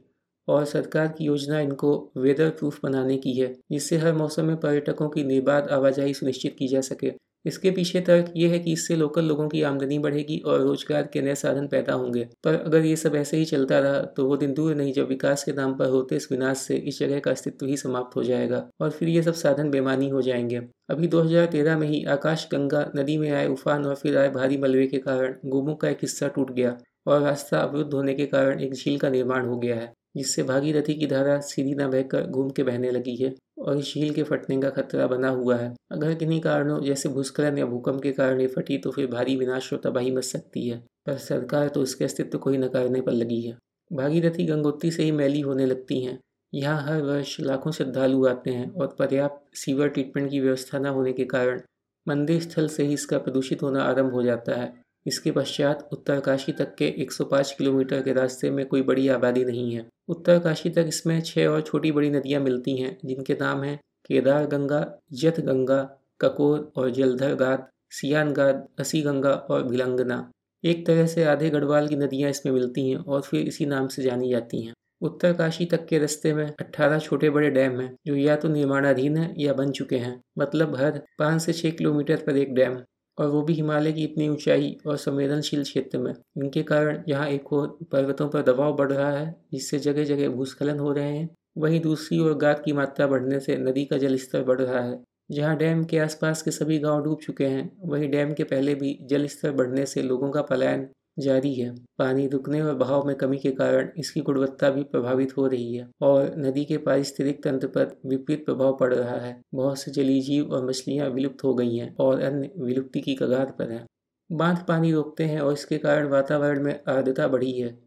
और 0.48 0.64
सरकार 0.64 1.08
की 1.08 1.24
योजना 1.24 1.60
इनको 1.60 2.12
वेदर 2.16 2.50
प्रूफ 2.50 2.78
बनाने 2.82 3.16
की 3.16 3.32
है, 3.32 3.54
जिससे 3.72 3.96
हर 3.98 4.14
मौसम 4.14 4.44
में 4.44 4.56
पर्यटकों 4.56 5.08
की 5.08 5.24
निर्बाध 5.24 5.68
आवाजाही 5.68 6.14
सुनिश्चित 6.14 6.56
की 6.58 6.68
जा 6.68 6.80
सके। 6.80 7.12
इसके 7.44 7.70
पीछे 7.70 8.00
तर्क 8.00 8.32
ये 8.36 8.48
है 8.48 8.58
कि 8.58 8.72
इससे 8.72 8.96
लोकल 8.96 9.24
लोगों 9.24 9.48
की 9.48 9.62
आमदनी 9.62 9.98
बढ़ेगी 9.98 10.38
और 10.46 10.60
रोज़गार 10.60 11.08
के 11.12 11.20
नए 11.22 11.34
साधन 11.34 11.66
पैदा 11.66 11.92
होंगे। 11.92 12.26
पर 12.44 12.54
अगर 12.56 12.84
ये 12.84 12.96
सब 12.96 13.14
ऐसे 13.16 13.36
ही 13.36 13.44
चलता 13.44 13.78
रहा 13.78 14.00
तो 14.16 14.26
वो 14.26 14.36
दिन 14.36 14.52
दूर 14.54 14.74
नहीं, 14.74 14.92
जब 14.92 15.08
विकास 15.08 15.44
के 15.44 15.52
नाम 15.52 15.74
पर 15.74 15.88
होते 15.88 16.16
इस 16.16 16.28
विनाश 16.32 16.58
से 16.58 16.76
इस 16.76 16.98
जगह 16.98 17.20
का 17.20 17.30
अस्तित्व 17.30 17.66
ही 17.66 17.76
समाप्त 17.76 18.16
हो 18.16 18.22
जाएगा 18.22 18.68
और 18.80 18.90
फिर 18.90 19.08
ये 19.08 19.22
सब 19.22 19.34
साधन 19.34 19.70
बेमानी 19.70 20.08
हो 20.08 20.22
जाएँगे। 20.22 20.60
अभी 20.90 21.08
2013 21.08 21.78
में 21.78 21.86
ही 21.88 22.04
आकाश 22.08 22.48
गंगा 22.52 22.90
नदी 22.96 23.16
में 23.18 23.30
आए 23.30 23.46
उफान 23.48 23.86
और 23.86 23.94
फिर 23.94 24.18
आए 24.18 24.28
भारी 24.30 24.58
मलबे 24.58 24.86
के 24.86 24.98
कारण 24.98 25.34
गोमू 25.46 25.74
का 25.74 25.88
एक 25.88 25.98
हिस्सा 26.02 26.28
टूट 26.28 26.50
गया। 26.50 26.76
और 27.06 27.20
रास्ता 27.22 27.58
अवरुद्ध 27.58 27.92
होने 27.94 28.14
के 28.14 28.26
कारण 28.26 28.60
एक 28.60 28.74
झील 28.74 28.98
का 28.98 29.08
निर्माण 29.10 29.46
हो 29.46 29.58
गया 29.58 29.76
है, 29.76 29.92
जिससे 30.16 30.42
भागीरथी 30.42 30.94
की 30.94 31.06
धारा 31.06 31.38
सीधी 31.40 31.74
न 31.74 31.86
बहकर 31.90 32.26
घूम 32.26 32.50
के 32.50 32.62
बहने 32.62 32.90
लगी 32.90 33.16
है 33.16 33.34
और 33.58 33.78
इस 33.78 33.92
झील 33.94 34.12
के 34.14 34.22
फटने 34.22 34.60
का 34.60 34.70
खतरा 34.70 35.06
बना 35.06 35.28
हुआ 35.30 35.56
है। 35.56 35.74
अगर 35.92 36.14
किन्हीं 36.14 36.40
कारणों, 36.40 36.80
जैसे 36.82 37.08
भूस्खलन 37.08 37.58
या 37.58 37.66
भूकंप 37.66 38.02
के 38.02 38.12
कारण 38.12 38.40
ये 38.40 38.46
फटी 38.48 38.78
तो 38.78 38.90
फिर 38.90 39.06
भारी 39.06 39.36
विनाश 39.36 39.72
और 39.72 39.80
तबाही 39.84 40.10
मच 40.10 40.24
सकती 40.24 40.68
है, 40.68 40.78
पर 41.06 41.16
सरकार 41.18 41.68
तो 41.68 41.82
उसके 41.82 42.04
अस्तित्व 42.04 42.38
को 42.38 42.50
ही 42.50 42.58
नकारने 42.58 43.00
पर 43.00 43.12
लगी 43.12 43.40
है। 43.40 43.56
भागीरथी 43.90 44.44
गंगोत्री 44.46 44.90
से 44.90 45.02
ही 45.02 45.12
मैली 45.12 45.40
होने 45.40 45.66
लगती 45.66 46.00
हैं। 46.02 46.18
यहाँ 46.52 46.82
हर 46.82 47.02
वर्ष 47.02 47.36
लाखों 47.40 47.70
श्रद्धालु 47.72 48.26
आते 48.26 48.50
हैं 48.50 48.70
और 48.70 48.94
पर्याप्त 48.98 49.56
सीवर 49.56 49.88
ट्रीटमेंट 49.88 50.30
की 50.30 50.40
व्यवस्था 50.40 50.78
न 50.78 50.86
होने 50.86 51.12
के 51.12 51.24
कारण 51.24 51.60
मंदिर 52.06 52.40
स्थल 52.40 52.68
से 52.68 52.82
ही 52.82 52.94
इसका 52.94 53.18
प्रदूषित 53.18 53.62
होना 53.62 53.82
आरंभ 53.82 54.12
हो 54.12 54.22
जाता 54.22 54.54
है। 54.54 54.72
इसके 55.06 55.30
पश्चात 55.30 55.88
उत्तरकाशी 55.92 56.52
तक 56.52 56.74
के 56.74 56.88
105 57.02 57.52
किलोमीटर 57.58 58.02
के 58.02 58.12
रास्ते 58.12 58.50
में 58.50 58.64
कोई 58.66 58.82
बड़ी 58.82 59.08
आबादी 59.08 59.44
नहीं 59.44 59.74
है। 59.74 59.86
उत्तरकाशी 60.08 60.70
तक 60.70 60.84
इसमें 60.88 61.20
छह 61.20 61.46
और 61.46 61.60
छोटी 61.60 61.92
बड़ी 61.92 62.10
नदियाँ 62.10 62.40
मिलती 62.40 62.76
हैं, 62.76 62.96
जिनके 63.04 63.34
नाम 63.34 63.62
हैं 63.62 63.78
केदार 64.04 64.46
गंगा 64.46 64.84
जथ 65.12 65.40
गंगा 65.40 65.82
ककोर 66.20 66.72
और 66.76 66.90
जलधर 66.90 67.34
गाद 67.34 67.66
सियान 67.90 68.32
गाद 68.32 68.66
असी 68.80 69.00
गंगा 69.02 69.30
और 69.30 69.62
भिलंगना। 69.62 70.30
एक 70.64 70.86
तरह 70.86 71.06
से 71.06 71.24
आधे 71.24 71.50
गढ़वाल 71.50 71.88
की 71.88 71.96
नदियाँ 71.96 72.30
इसमें 72.30 72.52
मिलती 72.52 72.88
हैं 72.90 72.96
और 72.98 73.20
फिर 73.20 73.46
इसी 73.46 73.66
नाम 73.66 73.86
से 73.88 74.02
जानी 74.02 74.30
जाती 74.30 74.62
हैं। 74.62 74.72
उत्तरकाशी 75.02 75.64
तक 75.64 75.86
के 75.86 75.98
रास्ते 75.98 76.32
में 76.34 76.46
18 76.60 76.98
छोटे 76.98 77.30
बड़े 77.30 77.50
डैम 77.50 77.80
हैं, 77.80 77.94
जो 78.06 78.14
या 78.16 78.36
तो 78.36 78.48
निर्माणाधीन 78.48 79.16
हैं 79.16 79.34
या 79.38 79.52
बन 79.52 79.70
चुके 79.70 79.96
हैं 79.96 80.20
मतलब 80.38 80.76
हर 80.76 81.00
पाँच 81.18 81.42
से 81.42 81.52
छः 81.52 81.70
किलोमीटर 81.70 82.16
पर 82.16 82.36
एक 82.36 82.54
डैम। 82.54 82.76
और 83.18 83.28
वो 83.28 83.42
भी 83.42 83.54
हिमालय 83.54 83.92
की 83.92 84.04
इतनी 84.04 84.28
ऊंचाई 84.28 84.76
और 84.86 84.96
संवेदनशील 84.96 85.62
क्षेत्र 85.62 85.98
में। 85.98 86.12
इनके 86.12 86.62
कारण 86.62 87.02
यहाँ 87.08 87.28
एक 87.28 87.52
और 87.52 87.76
पर्वतों 87.92 88.28
पर 88.28 88.42
दबाव 88.42 88.76
बढ़ 88.76 88.92
रहा 88.92 89.10
है, 89.10 89.34
जिससे 89.52 89.78
जगह 89.78 90.04
जगह 90.04 90.28
भूस्खलन 90.28 90.78
हो 90.78 90.92
रहे 90.92 91.16
हैं। 91.16 91.28
वहीं 91.58 91.80
दूसरी 91.80 92.18
ओर 92.18 92.34
गाद 92.38 92.62
की 92.64 92.72
मात्रा 92.72 93.06
बढ़ने 93.06 93.40
से 93.40 93.56
नदी 93.58 93.84
का 93.84 93.96
जल 93.98 94.16
स्तर 94.16 94.42
बढ़ 94.44 94.60
रहा 94.60 94.80
है, 94.80 94.98
जहाँ 95.30 95.56
डैम 95.56 95.84
के 95.84 95.98
आसपास 95.98 96.42
के 96.42 96.50
सभी 96.50 96.78
गाँव 96.78 97.02
डूब 97.04 97.18
चुके 97.22 97.46
हैं। 97.46 97.70
वहीं 97.84 98.08
डैम 98.10 98.32
के 98.34 98.44
पहले 98.44 98.74
भी 98.74 98.98
जल 99.02 99.26
स्तर 99.26 99.52
बढ़ने 99.52 99.86
से 99.86 100.02
लोगों 100.02 100.30
का 100.30 100.42
पलायन 100.42 100.88
जारी 101.20 101.54
है। 101.54 101.70
पानी 101.98 102.26
रुकने 102.28 102.62
व 102.62 102.72
बहाव 102.74 103.06
में 103.06 103.14
कमी 103.16 103.38
के 103.38 103.50
कारण 103.52 103.88
इसकी 103.98 104.20
गुणवत्ता 104.20 104.70
भी 104.70 104.82
प्रभावित 104.84 105.36
हो 105.36 105.46
रही 105.46 105.74
है 105.74 105.88
और 106.02 106.34
नदी 106.38 106.64
के 106.64 106.78
पारिस्थितिक 106.78 107.42
तंत्र 107.44 107.66
पर 107.68 107.96
विपरीत 108.06 108.44
प्रभाव 108.46 108.76
पड़ 108.76 108.92
रहा 108.94 109.16
है। 109.16 109.40
बहुत 109.54 109.78
से 109.78 109.90
जलीय 109.90 110.20
जीव 110.20 110.52
और 110.52 110.66
मछलियाँ 110.68 111.08
विलुप्त 111.08 111.44
हो 111.44 111.54
गई 111.54 111.76
हैं 111.76 111.94
और 111.96 112.20
अन्य 112.20 112.50
विलुप्ति 112.58 113.00
की 113.00 113.14
कगार 113.14 113.54
पर 113.58 113.70
हैं। 113.70 113.84
बाँध 114.30 114.64
पानी 114.68 114.92
रोकते 114.92 115.24
हैं 115.24 115.40
और 115.40 115.52
इसके 115.52 115.78
कारण 115.78 116.08
वातावरण 116.08 116.62
में 116.62 116.72
आर्द्रता 116.88 117.28
बढ़ी 117.28 117.52
है, 117.52 117.78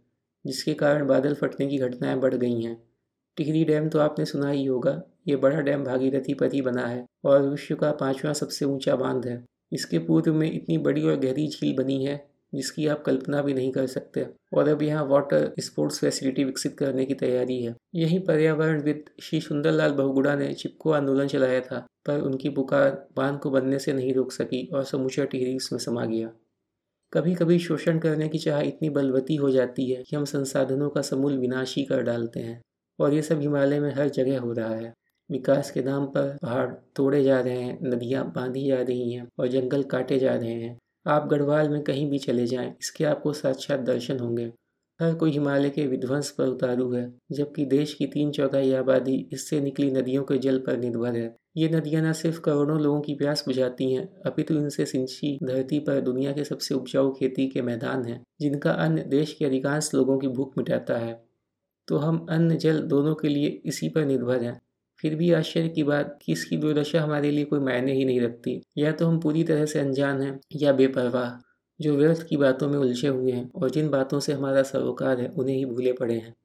जिसके 0.46 0.74
कारण 0.74 1.08
बादल 1.08 1.34
फटने 1.34 1.68
की 1.68 1.78
घटनाएँ 1.78 2.20
बढ़ 2.20 2.34
गई 2.34 2.62
हैं। 2.62 2.82
टिहरी 3.38 3.64
डैम 3.66 3.88
तो 3.90 4.00
आपने 4.00 4.26
सुना 4.26 4.50
ही 4.50 4.66
होगा, 4.66 5.02
ये 5.28 5.36
बड़ा 5.36 5.60
डैम 5.60 5.84
भागीरथी 5.84 6.34
पर 6.34 6.54
ही 6.54 6.62
बना 6.62 6.86
है 6.88 7.06
और 7.26 7.50
विश्व 7.50 7.76
का 7.76 7.92
पांचवा 7.92 8.34
सबसे 8.34 8.66
ऊँचा 8.66 8.96
बाँध 8.96 9.26
है। 9.28 9.44
इसके 9.72 10.00
पूर्व 10.00 10.34
में 10.34 10.52
इतनी 10.52 10.78
बड़ी 10.78 11.04
और 11.04 11.16
गहरी 11.16 11.48
झील 11.48 11.76
बनी 11.78 12.04
है 12.06 12.16
जिसकी 12.56 12.88
आप 12.88 13.04
कल्पना 13.06 13.42
भी 13.42 13.54
नहीं 13.54 13.72
कर 13.72 13.88
सकते। 13.88 14.28
और 14.54 14.68
अब 14.68 14.82
यहाँ 14.82 15.06
वाटर 15.06 15.54
स्पोर्ट्स 15.60 16.00
फैसिलिटी 16.00 16.44
विकसित 16.44 16.78
करने 16.78 17.06
की 17.06 17.14
तैयारी 17.14 17.64
है। 17.64 17.76
यही 17.96 18.20
पर्यावरणविद 18.20 19.06
श्री 19.22 19.42
सुंदरलाल 19.42 19.92
बहुगुड़ा 19.92 20.36
ने 20.36 20.54
चिपको 20.54 20.92
आंदोलन 20.92 21.28
चलाया 21.28 21.62
था, 21.62 21.86
पर 22.06 22.20
उनकी 22.20 22.50
पुकार 22.50 23.08
बाँध 23.16 23.40
को 23.40 23.50
बनने 23.50 23.80
से 23.80 23.94
नहीं 23.94 24.14
रोक 24.14 24.32
सकी 24.32 24.68
और 24.68 24.84
समूचा 24.84 25.26
टिहरी 25.26 25.56
उसमें 25.56 25.80
समा 25.80 26.06
गया। 26.06 26.32
कभी 27.14 27.36
कभी 27.36 27.60
शोषण 27.60 28.00
करने 28.00 28.30
की 28.30 28.38
चाह 28.38 28.62
इतनी 28.62 28.90
बलवती 28.90 29.36
हो 29.36 29.52
जाती 29.52 29.92
है 29.92 30.04
कि 30.04 30.16
हम 30.16 30.26
संसाधनों 30.26 30.90
का 30.90 31.02
समूल 31.02 31.38
विनाश 31.38 31.76
ही 31.78 31.84
कर 31.84 32.02
डालते 32.02 32.40
हैं। 32.40 32.62
और 33.00 33.14
ये 33.14 33.22
सब 33.22 33.42
हिमालय 33.42 33.80
में 33.80 33.94
हर 33.94 34.10
जगह 34.10 34.40
हो 34.40 34.54
रहा 34.54 34.76
है। 34.76 34.94
विकास 35.32 35.72
के 35.72 35.84
नाम 35.84 36.06
पर 36.06 36.38
पहाड़ 36.42 36.74
तोड़े 36.96 37.24
जा 37.24 37.40
रहे 37.40 37.62
हैं, 37.62 37.80
नदियाँ 37.84 38.32
बांधी 38.36 38.68
जा 38.68 38.82
रही 38.82 39.14
हैं 39.14 39.28
और 39.40 39.48
जंगल 39.48 39.84
काटे 39.84 40.20
जा 40.20 40.36
रहे 40.36 40.54
हैं। 40.54 40.80
आप 41.06 41.28
गढ़वाल 41.28 41.70
में 41.70 41.82
कहीं 41.84 42.10
भी 42.10 42.18
चले 42.20 42.46
जाएँ, 42.46 42.74
इसके 42.82 43.04
आपको 43.04 43.34
साक्षात 43.34 43.80
दर्शन 43.80 44.20
होंगे। 44.20 44.52
हर 45.00 45.14
कोई 45.14 45.32
हिमालय 45.32 45.70
के 45.70 45.86
विध्वंस 45.88 46.30
पर 46.32 46.48
उतारू 46.48 46.92
है, 46.94 47.12
जबकि 47.32 47.66
देश 47.66 47.94
की 47.94 48.06
तीन 48.06 48.32
चौथाई 48.32 48.74
आबादी 48.74 49.16
इससे 49.34 49.60
निकली 49.62 49.92
नदियों 49.92 50.24
के 50.24 50.38
जल 50.38 50.58
पर 50.58 50.78
निर्भर 50.78 51.16
है। 51.16 51.36
ये 51.58 51.70
नदियाँ 51.70 52.02
न 52.02 52.12
सिर्फ़ 52.14 52.40
करोड़ों 52.40 52.80
लोगों 52.80 53.02
की 53.02 53.16
प्यास 53.16 53.44
बुझाती 53.48 53.92
हैं, 53.94 54.08
अपितु 54.26 54.54
इनसे 54.54 54.86
सिंची 54.86 55.38
धरती 55.44 55.80
पर 55.80 56.00
दुनिया 56.02 56.32
के 56.32 56.44
सबसे 56.44 56.76
उपजाऊ 56.76 57.12
खेती 57.12 57.48
के 57.48 57.62
मैदान 57.62 58.06
हैं, 58.06 58.22
जिनका 58.42 58.72
अन्न 58.72 59.04
देश 59.10 59.34
के 59.34 59.46
अधिकांश 59.46 59.94
लोगों 59.94 60.18
की 60.20 60.28
भूख 60.28 60.58
मिटाता 60.58 60.98
है। 60.98 61.22
तो 61.88 61.98
हम 61.98 62.26
अन्न 62.30 62.58
जल 62.58 62.80
दोनों 62.80 63.16
के 63.16 63.28
लिए 63.28 63.62
इसी 63.66 63.90
पर 63.90 64.06
निर्भर 64.06 64.44
हैं। 64.44 64.60
फिर 65.04 65.16
भी 65.16 65.32
आश्चर्य 65.32 65.70
की 65.70 65.84
बात 65.84 66.20
कि 66.22 66.32
इसकी 66.32 66.58
दुर्दशा 66.58 67.02
हमारे 67.02 67.32
लिए 67.32 67.46
कोई 67.46 67.60
मायने 67.60 67.94
ही 67.94 68.06
नहीं 68.06 68.22
रखती। 68.22 68.62
या 68.78 68.92
तो 68.92 69.08
हम 69.08 69.20
पूरी 69.20 69.44
तरह 69.44 69.66
से 69.66 69.80
अनजान 69.80 70.22
हैं, 70.22 70.40
या 70.56 70.74
बेपरवाह, 70.74 71.32
जो 71.80 71.96
व्यर्थ 71.96 72.28
की 72.28 72.38
बातों 72.38 72.70
में 72.70 72.78
उलझे 72.78 73.08
हुए 73.08 73.32
हैं, 73.32 73.52
और 73.52 73.70
जिन 73.70 73.90
बातों 73.90 74.20
से 74.20 74.34
हमारा 74.34 74.64
सरोकार 74.64 75.20
है, 75.20 75.28
उन्हें 75.28 75.56
ही 75.56 75.66
भूले 75.66 75.94
पड़े 75.94 76.14
हैं। 76.14 76.36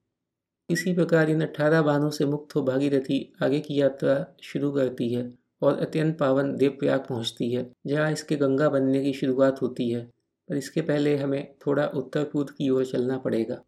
इसी 0.70 0.94
प्रकार 0.94 1.30
इन 1.30 1.40
अट्ठारह 1.40 1.82
बानों 1.82 2.10
से 2.10 2.24
मुक्त 2.24 2.56
हो 2.56 2.62
भागीरथी 2.62 3.32
आगे 3.42 3.60
की 3.60 3.80
यात्रा 3.80 4.26
शुरू 4.42 4.72
करती 4.72 5.14
है, 5.14 5.34
और 5.62 5.78
अत्यंत 5.78 6.18
पावन 6.18 6.56
देवप्रयाग 6.56 7.00
पहुँचती 7.00 7.50
है, 7.52 7.72
जहाँ 7.86 8.12
इसके 8.12 8.36
गंगा 8.36 8.68
बनने 8.68 9.04
की 9.04 9.12
शुरुआत 9.12 9.62
होती 9.62 9.90
है, 9.90 10.04
पर 10.48 10.56
इसके 10.56 10.80
पहले 10.80 11.16
हमें 11.16 11.54
थोड़ा 11.66 11.86
उत्तर 11.86 12.24
पूर्व 12.24 12.54
की 12.58 12.70
ओर 12.70 12.84
चलना 12.84 13.18
पड़ेगा। 13.18 13.62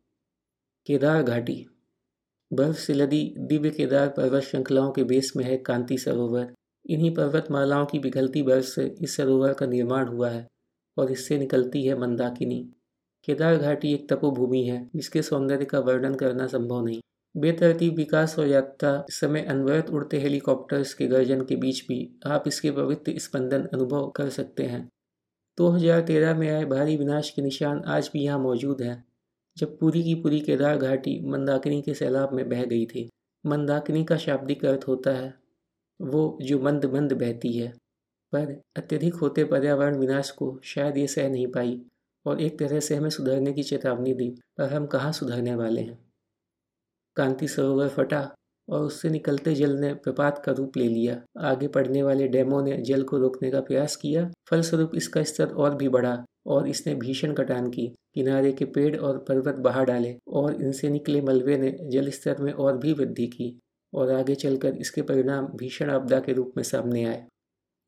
केदार 0.87 1.23
घाटी 1.23 1.67
बर्फ़ 2.53 2.77
से 2.77 2.95
लदी 2.95 3.35
दिव्य 3.39 3.71
केदार 3.71 4.09
पर्वत 4.09 4.43
श्रृंखलाओं 4.43 4.91
के 4.91 5.05
बेस 5.05 5.33
में 5.37 5.45
है 5.45 5.57
कांति 5.57 5.99
सरोवर। 5.99 6.55
इन्हीं 6.91 7.15
पर्वतमालाओं 7.15 7.87
की 7.87 7.99
पिघलती 7.99 8.43
बर्फ़ 8.43 8.67
से 8.67 8.97
इस 9.01 9.17
सरोवर 9.17 9.53
का 9.53 9.67
निर्माण 9.67 10.09
हुआ 10.09 10.31
है 10.31 10.47
और 10.97 11.13
इससे 11.13 11.39
निकलती 11.39 11.87
है 11.87 11.99
मंदाकिनी। 11.99 12.71
केदार 13.25 13.57
घाटी 13.57 13.95
एक 13.95 14.13
तपोभूमि 14.13 14.65
है, 14.65 14.91
जिसके 14.97 15.23
सौंदर्य 15.23 15.65
का 15.65 15.79
वर्णन 15.79 16.15
करना 16.15 16.47
संभव 16.47 16.85
नहीं। 16.85 17.01
बेतरतीब 17.37 17.95
विकास 17.95 18.39
और 18.39 18.47
यात्रा 18.47 19.05
समय 19.11 19.43
अनवरत 19.43 19.91
उड़ते 19.91 20.21
हेलीकॉप्टर्स 20.21 20.95
के 20.95 21.07
गर्जन 21.07 21.41
के 21.41 21.57
बीच 21.57 21.87
भी 21.89 22.21
आप 22.27 22.45
इसके 22.47 22.71
पवित्र 22.71 23.19
स्पंदन 23.19 23.69
अनुभव 23.75 24.09
कर 24.09 24.29
सकते 24.29 24.63
हैं। 24.63 24.89
2013 25.59 26.35
में 26.35 26.51
आए 26.51 26.65
भारी 26.65 26.97
विनाश 26.97 27.31
के 27.31 27.43
निशान 27.43 27.83
आज 27.87 28.11
भी 28.13 28.21
यहाँ 28.21 28.39
मौजूद 28.39 28.83
हैं। 28.83 29.10
जब 29.57 29.79
पूरी 29.79 30.03
की 30.03 30.15
पूरी 30.15 30.41
केदार 30.41 30.77
घाटी 30.77 31.21
मंदाकिनी 31.27 31.83
के 31.83 31.95
सैलाब 31.95 32.33
में 32.33 32.49
बह 32.49 32.65
गई 32.65 32.87
थी। 32.87 33.09
मंदाकिनी 33.47 34.05
का 34.05 34.17
शाब्दिक 34.17 34.65
अर्थ 34.65 34.85
होता 34.89 35.11
है, 35.11 35.35
वो 36.01 36.39
जो 36.43 36.59
मंद 36.61 36.85
मंद 36.85 37.13
बहती 37.13 37.53
है। 37.53 37.73
पर 38.33 38.61
अत्यधिक 38.77 39.15
होते 39.15 39.45
पर्यावरण 39.45 39.97
विनाश 39.97 40.31
को 40.31 40.61
शायद 40.65 40.97
ये 40.97 41.07
सह 41.07 41.29
नहीं 41.29 41.47
पाई 41.47 41.83
और 42.27 42.41
एक 42.41 42.59
तरह 42.59 42.81
से 42.81 42.95
हमें 42.95 43.11
सुधरने 43.11 43.53
की 43.53 43.63
चेतावनी 43.63 44.15
दी, 44.15 44.31
पर 44.59 44.73
हम 44.73 44.87
कहाँ 44.87 45.13
सुधरने 45.13 45.55
वाले 45.55 45.81
हैं? 45.81 45.99
कांति 47.17 47.49
सरोवर 47.49 47.89
फटा 47.89 48.35
और 48.69 48.81
उससे 48.81 49.11
निकलते 49.11 49.55
जल 49.55 49.71
ने 49.71 49.95
प्रपात 49.95 50.43
का 50.47 50.53
रूप 50.53 50.77
ले 50.77 50.89
लिया। 50.89 51.23
आगे 51.39 51.69
पड़ने 51.69 52.03
वाले 52.03 52.29
डैमों 52.29 52.63
ने 52.63 52.77
जल 52.83 53.03
को 53.03 53.19
रोकने 53.19 53.51
का 53.51 53.61
प्रयास 53.61 53.97
किया। 53.97 54.31
फलस्वरूप 54.51 54.91
इसका 54.95 55.23
स्तर 55.23 55.49
और 55.49 55.75
भी 55.75 55.89
बढ़ा। 55.89 56.25
और 56.47 56.69
इसने 56.69 56.95
भीषण 56.95 57.33
कटान 57.33 57.69
की। 57.71 57.87
किनारे 58.15 58.53
के 58.53 58.65
पेड़ 58.67 58.97
और 58.97 59.19
पर्वत 59.19 59.55
बहा 59.55 59.83
डाले 59.85 60.15
और 60.29 60.63
इनसे 60.63 60.89
निकले 60.89 61.21
मलबे 61.21 61.57
ने 61.59 61.71
जल 61.91 62.11
स्तर 62.11 62.43
में 62.43 62.53
और 62.53 62.79
भी 62.79 62.93
वृद्धि 62.93 63.27
की 63.27 63.59
और 63.93 64.13
आगे 64.13 64.35
चलकर 64.35 64.77
इसके 64.77 65.03
परिणाम 65.03 65.47
भीषण 65.57 65.91
आपदा 65.91 66.21
के 66.21 66.33
रूप 66.33 66.53
में 66.57 66.63
सामने 66.65 67.05
आए। 67.05 67.27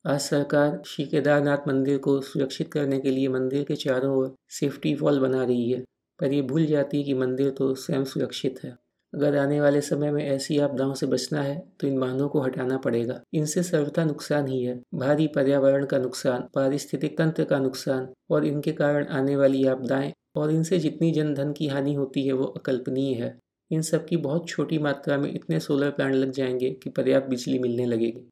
आज 0.05 0.19
सरकार 0.19 0.81
श्री 0.85 1.05
केदारनाथ 1.05 1.67
मंदिर 1.67 1.97
को 1.97 2.19
सुरक्षित 2.21 2.71
करने 2.73 2.99
के 2.99 3.09
लिए 3.09 3.27
मंदिर 3.27 3.63
के 3.63 3.75
चारों 3.75 4.15
ओर 4.17 4.33
सेफ्टी 4.49 4.93
वॉल 4.93 5.19
बना 5.19 5.43
रही 5.43 5.69
है, 5.71 5.79
पर 6.19 6.33
यह 6.33 6.41
भूल 6.41 6.65
जाती 6.65 6.97
है 6.97 7.03
कि 7.03 7.13
मंदिर 7.13 7.49
तो 7.49 7.73
स्वयं 7.75 8.03
सुरक्षित 8.03 8.59
है। 8.63 8.75
अगर 9.13 9.37
आने 9.37 9.59
वाले 9.61 9.81
समय 9.81 10.11
में 10.11 10.23
ऐसी 10.25 10.57
आपदाओं 10.59 10.93
से 10.93 11.07
बचना 11.07 11.41
है 11.41 11.57
तो 11.79 11.87
इन 11.87 11.99
बांधों 11.99 12.27
को 12.29 12.41
हटाना 12.41 12.77
पड़ेगा। 12.77 13.19
इनसे 13.33 13.63
सर्वथा 13.63 14.03
नुकसान 14.03 14.47
ही 14.47 14.63
है। 14.63 14.79
भारी 14.95 15.27
पर्यावरण 15.27 15.85
का 15.85 15.97
नुकसान, 15.97 16.47
पारिस्थितिक 16.55 17.17
तंत्र 17.17 17.43
का 17.43 17.59
नुकसान 17.59 18.07
और 18.31 18.45
इनके 18.45 18.71
कारण 18.71 19.05
आने 19.07 19.35
वाली 19.35 19.65
आपदाएँ 19.65 20.13
और 20.35 20.51
इनसे 20.51 20.79
जितनी 20.79 21.11
जन 21.11 21.33
धन 21.33 21.53
की 21.53 21.67
हानि 21.67 21.93
होती 21.93 22.25
है, 22.27 22.33
वो 22.33 22.45
अकल्पनीय 22.45 23.13
है। 23.15 23.37
इन 23.71 23.81
सब 23.81 24.05
की 24.05 24.17
बहुत 24.17 24.47
छोटी 24.49 24.77
मात्रा 24.79 25.17
में 25.17 25.31
इतने 25.33 25.59
सोलर 25.59 25.91
प्लांट 25.91 26.15
लग 26.15 26.31
जाएँगे 26.31 26.71
कि 26.83 26.89
पर्याप्त 26.89 27.27
बिजली 27.27 27.59
मिलने 27.59 27.85
लगेगी। 27.85 28.29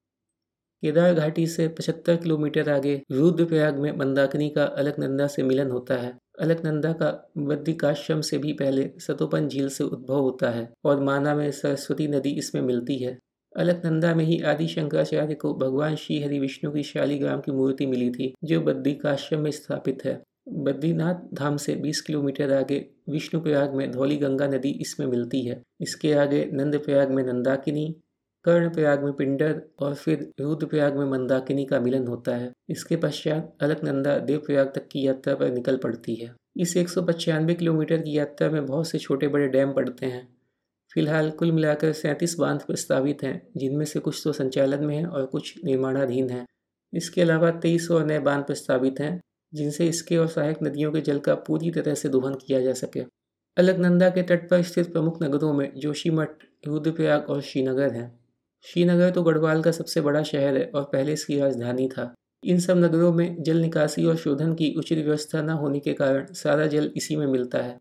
केदार 0.83 1.13
घाटी 1.13 1.47
से 1.47 1.67
75 1.67 2.15
किलोमीटर 2.15 2.69
आगे 2.69 3.01
रुद्रप्रयाग 3.11 3.79
में 3.79 3.91
मंदाकिनी 3.97 4.49
का 4.49 4.63
अलकनंदा 4.63 5.27
से 5.27 5.43
मिलन 5.43 5.71
होता 5.71 5.95
है। 5.95 6.17
अलकनंदा 6.39 6.91
का 6.93 7.31
बद्रिकाश्रम 7.37 8.21
से 8.21 8.37
भी 8.37 8.53
पहले 8.53 8.91
सतोपन 8.97 9.47
झील 9.47 9.69
से 9.69 9.83
उद्भव 9.83 10.19
होता 10.19 10.49
है 10.49 10.69
और 10.85 11.03
माना 11.03 11.35
में 11.35 11.51
सरस्वती 11.51 12.07
नदी 12.07 12.29
इसमें 12.29 12.61
मिलती 12.61 12.97
है। 12.97 13.17
अलकनंदा 13.57 14.15
में 14.15 14.25
ही 14.25 14.41
आदि 14.41 14.67
शंकराचार्य 14.67 15.33
को 15.33 15.53
भगवान 15.53 15.95
श्री 15.95 16.23
हरि 16.23 16.39
विष्णु 16.39 16.71
की 16.71 16.83
शालीग्राम 16.83 17.39
की 17.39 17.51
मूर्ति 17.51 17.85
मिली 17.85 18.09
थी, 18.09 18.33
जो 18.43 18.61
बद्रिकाश्रम 18.61 19.39
में 19.39 19.51
स्थापित 19.51 20.05
है। 20.05 20.21
बद्रीनाथ 20.49 21.15
धाम 21.33 21.57
से 21.57 21.75
20 21.75 22.01
किलोमीटर 22.01 22.53
आगे 22.53 22.85
विष्णुप्रयाग 23.09 23.73
में 23.73 23.91
धौली 23.91 24.17
गंगा 24.17 24.47
नदी 24.47 24.69
इसमें 24.69 25.07
मिलती 25.07 25.41
है। 25.41 25.61
इसके 25.81 26.13
आगे 26.13 26.49
नंदप्रयाग 26.53 27.11
में 27.11 27.23
नंदाकिनी 27.23 27.95
कर्णप्रयाग 28.45 29.03
में 29.03 29.13
पिंडर 29.13 29.61
और 29.79 29.95
फिर 29.95 30.31
रुद्रप्रयाग 30.39 30.97
में 30.97 31.05
मंदाकिनी 31.05 31.65
का 31.65 31.79
मिलन 31.79 32.07
होता 32.07 32.35
है। 32.35 32.51
इसके 32.69 32.95
पश्चात 32.95 33.57
अलकनंदा 33.61 34.17
देवप्रयाग 34.17 34.71
तक 34.75 34.87
की 34.87 35.07
यात्रा 35.07 35.35
पर 35.35 35.51
निकल 35.51 35.77
पड़ती 35.77 36.15
है। 36.15 36.35
इस 36.57 36.77
एक 36.77 36.89
किलोमीटर 37.57 37.97
की 37.97 38.17
यात्रा 38.17 38.49
में 38.49 38.65
बहुत 38.65 38.87
से 38.87 38.97
छोटे 38.97 39.27
बड़े 39.27 39.47
डैम 39.47 39.73
पड़ते 39.73 40.05
हैं। 40.05 40.37
फ़िलहाल 40.93 41.31
कुल 41.31 41.51
मिलाकर 41.51 41.91
सैंतीस 41.91 42.35
बाँध 42.39 42.61
प्रस्तावित 42.61 43.23
हैं, 43.23 43.47
जिनमें 43.57 43.85
से 43.85 43.99
कुछ 43.99 44.21
तो 44.23 44.31
संचालन 44.31 44.85
में 44.85 44.97
हैं 44.97 45.05
और 45.05 45.25
कुछ 45.25 45.65
निर्माणाधीन 45.65 46.29
हैं। 46.29 46.45
इसके 46.93 47.21
अलावा 47.21 47.51
तेईस 47.51 47.91
और 47.91 48.05
नए 48.05 48.19
बाँध 48.19 48.45
प्रस्तावित 48.45 48.95
हैं, 48.99 49.21
जिनसे 49.53 49.87
इसके 49.87 50.17
और 50.17 50.27
सहायक 50.27 50.57
नदियों 50.63 50.91
के 50.91 51.01
जल 51.01 51.19
का 51.19 51.35
पूरी 51.35 51.71
तरह 51.71 51.93
से 51.93 52.09
दोहन 52.09 52.33
किया 52.33 52.61
जा 52.61 52.73
सके। 52.73 52.99
अलकनंदा 53.57 54.09
के 54.09 54.23
तट 54.23 54.49
पर 54.49 54.61
स्थित 54.61 54.93
प्रमुख 54.93 55.23
नगरों 55.23 55.53
में 55.53 55.71
जोशीमठ, 55.75 56.29
रुद्रप्रयाग 56.67 57.29
और 57.29 57.41
श्रीनगर 57.41 57.91
हैं। 57.91 58.20
श्रीनगर 58.65 59.09
तो 59.09 59.23
गढ़वाल 59.23 59.61
का 59.61 59.71
सबसे 59.71 60.01
बड़ा 60.01 60.23
शहर 60.23 60.57
है 60.57 60.71
और 60.75 60.83
पहले 60.83 61.13
इसकी 61.13 61.39
राजधानी 61.39 61.87
था। 61.87 62.13
इन 62.43 62.59
सब 62.59 62.77
नगरों 62.77 63.13
में 63.13 63.43
जल 63.43 63.57
निकासी 63.57 64.05
और 64.05 64.15
शोधन 64.15 64.53
की 64.53 64.73
उचित 64.77 64.97
व्यवस्था 64.97 65.41
न 65.41 65.49
होने 65.49 65.79
के 65.79 65.93
कारण 65.93 66.25
सारा 66.33 66.67
जल 66.67 66.91
इसी 66.97 67.15
में 67.15 67.25
मिलता 67.27 67.57
है। 67.57 67.79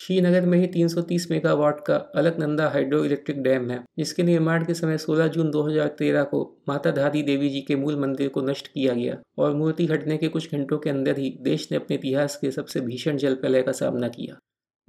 श्रीनगर 0.00 0.46
में 0.46 0.58
ही 0.58 0.66
330 0.66 1.30
मेगावाट 1.30 1.80
का 1.86 1.96
अलकनंदा 1.96 2.68
हाइड्रो 2.68 3.04
इलेक्ट्रिक 3.04 3.42
डैम 3.42 3.70
है, 3.70 3.82
जिसके 3.98 4.22
निर्माण 4.22 4.64
के 4.64 4.74
समय 4.74 4.98
16 4.98 5.28
जून 5.28 5.50
2013 5.50 6.22
को 6.22 6.56
माता 6.68 6.90
धारी 6.90 7.22
देवी 7.22 7.48
जी 7.48 7.60
के 7.60 7.76
मूल 7.76 7.96
मंदिर 7.96 8.28
को 8.28 8.42
नष्ट 8.42 8.68
किया 8.68 8.94
गया 8.94 9.16
और 9.38 9.54
मूर्ति 9.54 9.86
हटने 9.86 10.16
के 10.16 10.28
कुछ 10.28 10.52
घंटों 10.52 10.78
के 10.78 10.90
अंदर 10.90 11.18
ही 11.18 11.36
देश 11.40 11.68
ने 11.72 11.78
अपने 11.78 11.96
इतिहास 11.96 12.36
के 12.36 12.50
सबसे 12.50 12.80
भीषण 12.80 13.16
जल 13.16 13.34
प्रलय 13.34 13.62
का 13.62 13.72
सामना 13.72 14.08
किया। 14.08 14.36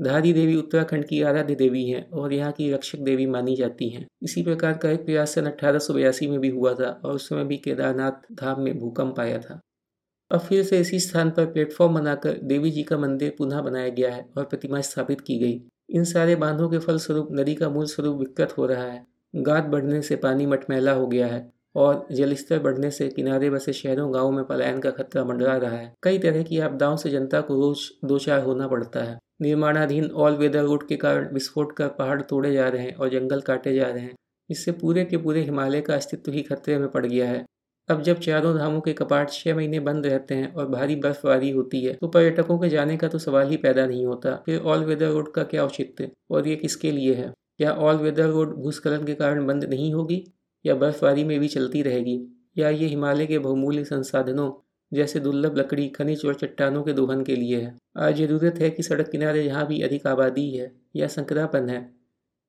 धारी 0.02 0.34
देवी 0.34 0.56
उत्तराखंड 0.56 1.06
की 1.06 1.22
आराध्य 1.22 1.56
देवी 1.56 1.86
हैं 1.86 2.10
और 2.10 2.34
यहाँ 2.34 2.52
की 2.52 2.72
रक्षक 2.72 3.00
देवी 3.00 3.26
मानी 3.26 3.56
जाती 3.56 3.90
हैं। 3.90 4.06
इसी 4.24 4.44
प्रकार 4.44 4.74
का 4.74 4.90
एक 4.90 5.06
प्रयास 5.06 5.36
सन 5.36 5.46
अठारह 5.46 5.80
सौ 5.80 5.94
बयासी 5.94 6.28
में 6.28 6.40
भी 6.40 6.50
हुआ 6.50 6.74
था 6.74 7.02
और 7.06 7.14
उस 7.14 7.30
समय 7.30 7.44
भी 7.44 7.58
केदारनाथ 7.58 8.34
धाम 8.34 8.62
में 8.62 8.80
भूकंप 8.80 9.20
आया 9.20 9.40
था। 9.40 9.60
अब 10.32 10.40
फिर 10.40 10.64
से 10.64 10.80
इसी 10.80 11.00
स्थान 11.00 11.30
पर 11.30 11.46
प्लेटफॉर्म 11.46 11.94
बनाकर 11.94 12.40
देवी 12.44 12.72
जी 12.72 12.84
का 12.84 12.98
मंदिर 12.98 13.36
पुनः 13.38 13.62
बनाया 13.62 13.90
गया 13.90 14.14
है 14.14 14.30
और 14.38 14.46
प्रतिमा 14.46 14.82
स्थापित 14.82 15.22
की 15.22 15.40
गई। 15.40 15.62
इन 15.90 16.04
सारे 16.04 16.36
बांधों 16.36 16.70
के 16.70 16.78
फलस्वरूप 16.78 17.28
नदी 17.32 17.56
का 17.56 17.70
मूल 17.70 17.86
स्वरूप 17.86 18.18
विकृत 18.18 18.58
हो 18.58 18.66
रहा 18.66 18.84
है। 18.84 19.06
गाद 19.36 19.64
बढ़ने 19.64 20.02
से 20.02 20.16
पानी 20.16 20.46
मटमैला 20.46 20.92
हो 20.92 21.08
गया 21.08 21.28
है 21.28 21.52
और 21.76 22.08
जलस्तर 22.12 22.60
बढ़ने 22.60 22.92
से 22.92 23.10
किनारे 23.10 23.50
बसे 23.50 23.74
शहरों, 23.74 24.14
गाँवों 24.14 24.32
में 24.32 24.44
पलायन 24.46 24.80
का 24.80 24.92
खतरा 24.92 25.24
मंडरा 25.24 25.58
रहा 25.58 25.78
है। 25.78 25.94
कई 26.04 26.20
तरह 26.20 26.44
की 26.44 26.60
आपदाओं 26.60 26.98
से 26.98 27.10
जनता 27.10 27.42
को 27.42 27.56
रोज 27.56 27.80
दो 28.06 28.20
चार 28.20 28.42
होना 28.42 28.68
पड़ता 28.68 29.04
है। 29.04 29.18
निर्माणाधीन 29.40 30.10
ऑल 30.12 30.36
वेदर 30.38 30.64
रोड 30.64 30.88
के 30.88 30.96
कारण 30.98 31.34
विस्फोट 31.34 31.76
कर 31.78 31.88
पहाड़ 31.98 32.22
तोड़े 32.22 32.54
जा 32.54 32.68
रहे 32.70 32.84
हैं 32.84 32.96
और 32.96 33.10
जंगल 33.10 33.42
काटे 33.42 33.76
जा 33.76 33.88
रहे 33.88 34.04
हैं। 34.04 34.16
इससे 34.50 34.72
पूरे 34.72 35.06
के 35.06 35.18
पूरे 35.18 35.42
हिमालय 35.44 35.82
का 35.82 35.96
अस्तित्व 35.96 36.32
ही 36.32 36.42
खतरे 36.44 36.78
में 36.78 36.88
पड़ 36.88 37.06
गया 37.06 37.28
है। 37.28 37.46
अब 37.90 38.02
जब 38.02 38.20
चारों 38.20 38.56
धामों 38.58 38.80
के 38.82 38.94
कपाट 38.94 39.30
छह 39.32 39.56
महीने 39.56 39.80
बंद 39.80 40.06
रहते 40.06 40.36
हैं 40.36 40.52
और 40.54 40.68
भारी 40.70 40.96
बर्फबारी 40.96 41.50
होती 41.52 41.84
है 41.84 41.94
तो 41.94 42.08
पर्यटकों 42.08 42.58
के 42.60 42.70
जाने 42.70 42.98
का 42.98 43.08
तो 43.08 43.20
सवाल 43.20 43.50
ही 43.50 43.58
पैदा 43.58 43.86
नहीं 43.86 44.06
होता। 44.06 44.36
फिर 44.46 44.62
ऑल 44.62 44.84
वेदर 44.86 45.10
रोड 45.10 45.32
का 45.34 45.44
क्या 45.44 45.64
औचित्य 45.64 46.10
और 46.32 46.48
ये 46.48 46.56
किसके 46.56 46.92
लिए 46.92 47.14
है? 47.14 47.32
क्या 47.58 47.72
ऑल 47.72 47.96
वेदर 47.96 48.28
रोड 48.28 48.56
भूस्खलन 48.56 49.06
के 49.06 49.14
कारण 49.16 49.46
बंद 49.48 49.64
नहीं 49.64 49.94
होगी 49.94 50.24
या 50.66 50.76
बर्फबारी 50.76 51.24
में 51.24 51.40
भी 51.40 51.48
चलती 51.48 51.82
रहेगी? 51.82 52.20
या 52.58 52.70
ये 52.70 52.88
हिमालय 52.88 53.26
के 53.26 53.40
बहुमूल्य 53.40 53.84
संसाधनों 53.84 54.52
जैसे 54.92 55.20
दुर्लभ 55.20 55.58
लकड़ी 55.58 55.88
खनिज 55.90 56.26
और 56.26 56.36
चट्टानों 56.36 56.84
के 56.84 56.94
दोहन 56.94 57.24
के 57.24 57.36
लिए 57.36 57.62
है। 57.62 57.76
आज 57.98 58.18
ज़रूरत 58.18 58.60
है 58.62 58.70
कि 58.70 58.84
सड़क 58.84 59.10
किनारे 59.10 59.44
जहाँ 59.44 59.66
भी 59.68 59.82
अधिक 59.82 60.08
आबादी 60.08 60.50
है 60.52 60.72
या 60.96 61.08
संकरापन 61.08 61.70
है, 61.70 61.90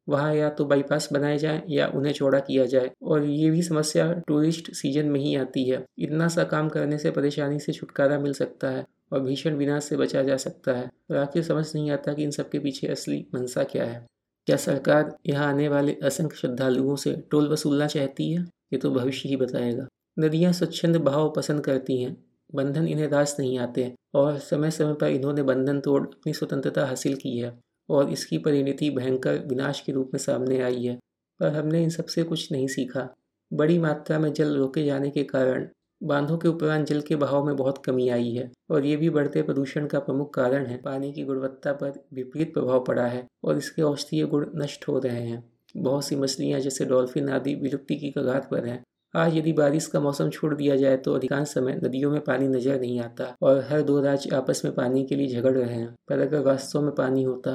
वहाँ 0.08 0.34
या 0.34 0.48
तो 0.50 0.64
बाईपास 0.64 1.08
बनाए 1.12 1.38
जाएँ 1.38 1.62
या 1.68 1.86
उन्हें 1.86 2.12
चौड़ा 2.12 2.38
किया 2.40 2.66
जाए। 2.66 2.90
और 3.02 3.24
ये 3.24 3.50
भी 3.50 3.62
समस्या 3.62 4.12
टूरिस्ट 4.28 4.70
सीज़न 4.72 5.06
में 5.06 5.20
ही 5.20 5.34
आती 5.36 5.64
है। 5.64 5.84
इतना 5.98 6.28
सा 6.28 6.44
काम 6.44 6.68
करने 6.68 6.98
से 6.98 7.10
परेशानी 7.10 7.58
से 7.58 7.72
छुटकारा 7.72 8.18
मिल 8.18 8.32
सकता 8.32 8.70
है 8.70 8.84
और 9.12 9.20
भीषण 9.20 9.56
विनाश 9.56 9.84
से 9.84 9.96
बचा 9.96 10.22
जा 10.22 10.36
सकता 10.36 10.72
है। 10.72 10.88
और 11.10 11.16
आखिर 11.16 11.42
समझ 11.42 11.64
नहीं 11.74 11.90
आता 11.90 12.12
कि 12.12 12.22
इन 12.22 12.30
सबके 12.30 12.58
पीछे 12.58 12.86
असली 12.86 13.24
मनसा 13.34 13.64
क्या 13.64 13.84
है। 13.84 14.06
क्या 14.48 14.56
सरकार 14.56 15.16
यहाँ 15.26 15.48
आने 15.48 15.68
वाले 15.68 15.96
असंख्य 16.04 16.36
श्रद्धालुओं 16.36 16.96
से 16.96 17.14
टोल 17.30 17.48
वसूलना 17.48 17.86
चाहती 17.86 18.32
है? 18.32 18.40
ये 18.72 18.78
तो 18.78 18.90
भविष्य 18.90 19.28
ही 19.28 19.36
बताएगा। 19.36 19.86
नदियाँ 20.16 20.52
स्वच्छंद 20.52 20.96
भाव 20.96 21.32
पसंद 21.36 21.64
करती 21.64 22.02
हैं। 22.02 22.16
बंधन 22.54 22.86
इन्हें 22.88 23.08
रास 23.08 23.36
नहीं 23.40 23.58
आते 23.58 23.92
और 24.14 24.38
समय 24.38 24.70
समय 24.70 24.94
पर 24.94 25.06
इन्होंने 25.06 25.42
बंधन 25.42 25.80
तोड़ 25.80 26.02
अपनी 26.02 26.32
स्वतंत्रता 26.32 26.86
हासिल 26.86 27.14
की 27.14 27.38
है 27.38 27.52
और 27.88 28.10
इसकी 28.10 28.38
परिणति 28.38 28.90
भयंकर 28.90 29.38
विनाश 29.46 29.80
के 29.80 29.92
रूप 29.92 30.10
में 30.14 30.18
सामने 30.18 30.60
आई 30.60 30.84
है। 30.84 30.98
पर 31.40 31.48
हमने 31.48 31.82
इन 31.82 31.90
सबसे 31.90 32.22
कुछ 32.22 32.52
नहीं 32.52 32.66
सीखा। 32.66 33.08
बड़ी 33.52 33.78
मात्रा 33.78 34.18
में 34.18 34.32
जल 34.32 34.56
रोके 34.56 34.84
जाने 34.84 35.10
के 35.10 35.24
कारण 35.24 35.68
बांधों 36.02 36.38
के 36.38 36.48
उपरांत 36.48 36.86
जल 36.86 37.00
के 37.00 37.16
बहाव 37.16 37.46
में 37.46 37.56
बहुत 37.56 37.78
कमी 37.84 38.08
आई 38.08 38.30
है 38.32 38.50
और 38.70 38.84
ये 38.84 38.96
भी 38.96 39.10
बढ़ते 39.10 39.42
प्रदूषण 39.42 39.86
का 39.86 39.98
प्रमुख 39.98 40.34
कारण 40.34 40.66
है। 40.66 40.76
पानी 40.76 41.12
की 41.12 41.24
गुणवत्ता 41.24 41.72
पर 41.72 41.92
विपरीत 42.14 42.52
प्रभाव 42.54 42.84
पड़ा 42.84 43.06
है 43.06 43.26
और 43.44 43.58
इसके 43.58 43.82
औषधीय 43.82 44.24
गुण 44.24 44.46
नष्ट 44.54 44.88
हो 44.88 44.98
रहे 44.98 45.22
हैं। 45.22 45.52
बहुत 45.76 46.04
सी 46.04 46.16
मछलियाँ 46.16 46.60
जैसे 46.60 46.84
डॉल्फिन 46.84 47.28
आदि 47.28 47.54
विलुप्ति 47.54 47.96
की 47.96 48.10
कगार 48.10 48.48
पर 48.50 48.66
हैं। 48.66 48.82
आज 49.14 49.36
यदि 49.36 49.52
बारिश 49.52 49.86
का 49.86 50.00
मौसम 50.00 50.30
छोड़ 50.30 50.54
दिया 50.54 50.76
जाए 50.76 50.96
तो 50.96 51.14
अधिकांश 51.14 51.48
समय 51.48 51.80
नदियों 51.84 52.10
में 52.10 52.20
पानी 52.20 52.48
नज़र 52.48 52.80
नहीं 52.80 52.98
आता 53.00 53.34
और 53.42 53.60
हर 53.70 53.82
दो 53.82 54.00
राज्य 54.00 54.30
आपस 54.36 54.60
में 54.64 54.74
पानी 54.74 55.04
के 55.04 55.16
लिए 55.16 55.28
झगड़ 55.30 55.52
रहे 55.52 55.74
हैं। 55.74 55.94
पर 56.08 56.18
अगर 56.18 56.40
वास्तव 56.40 56.80
में 56.80 56.94
पानी 56.94 57.22
होता 57.22 57.54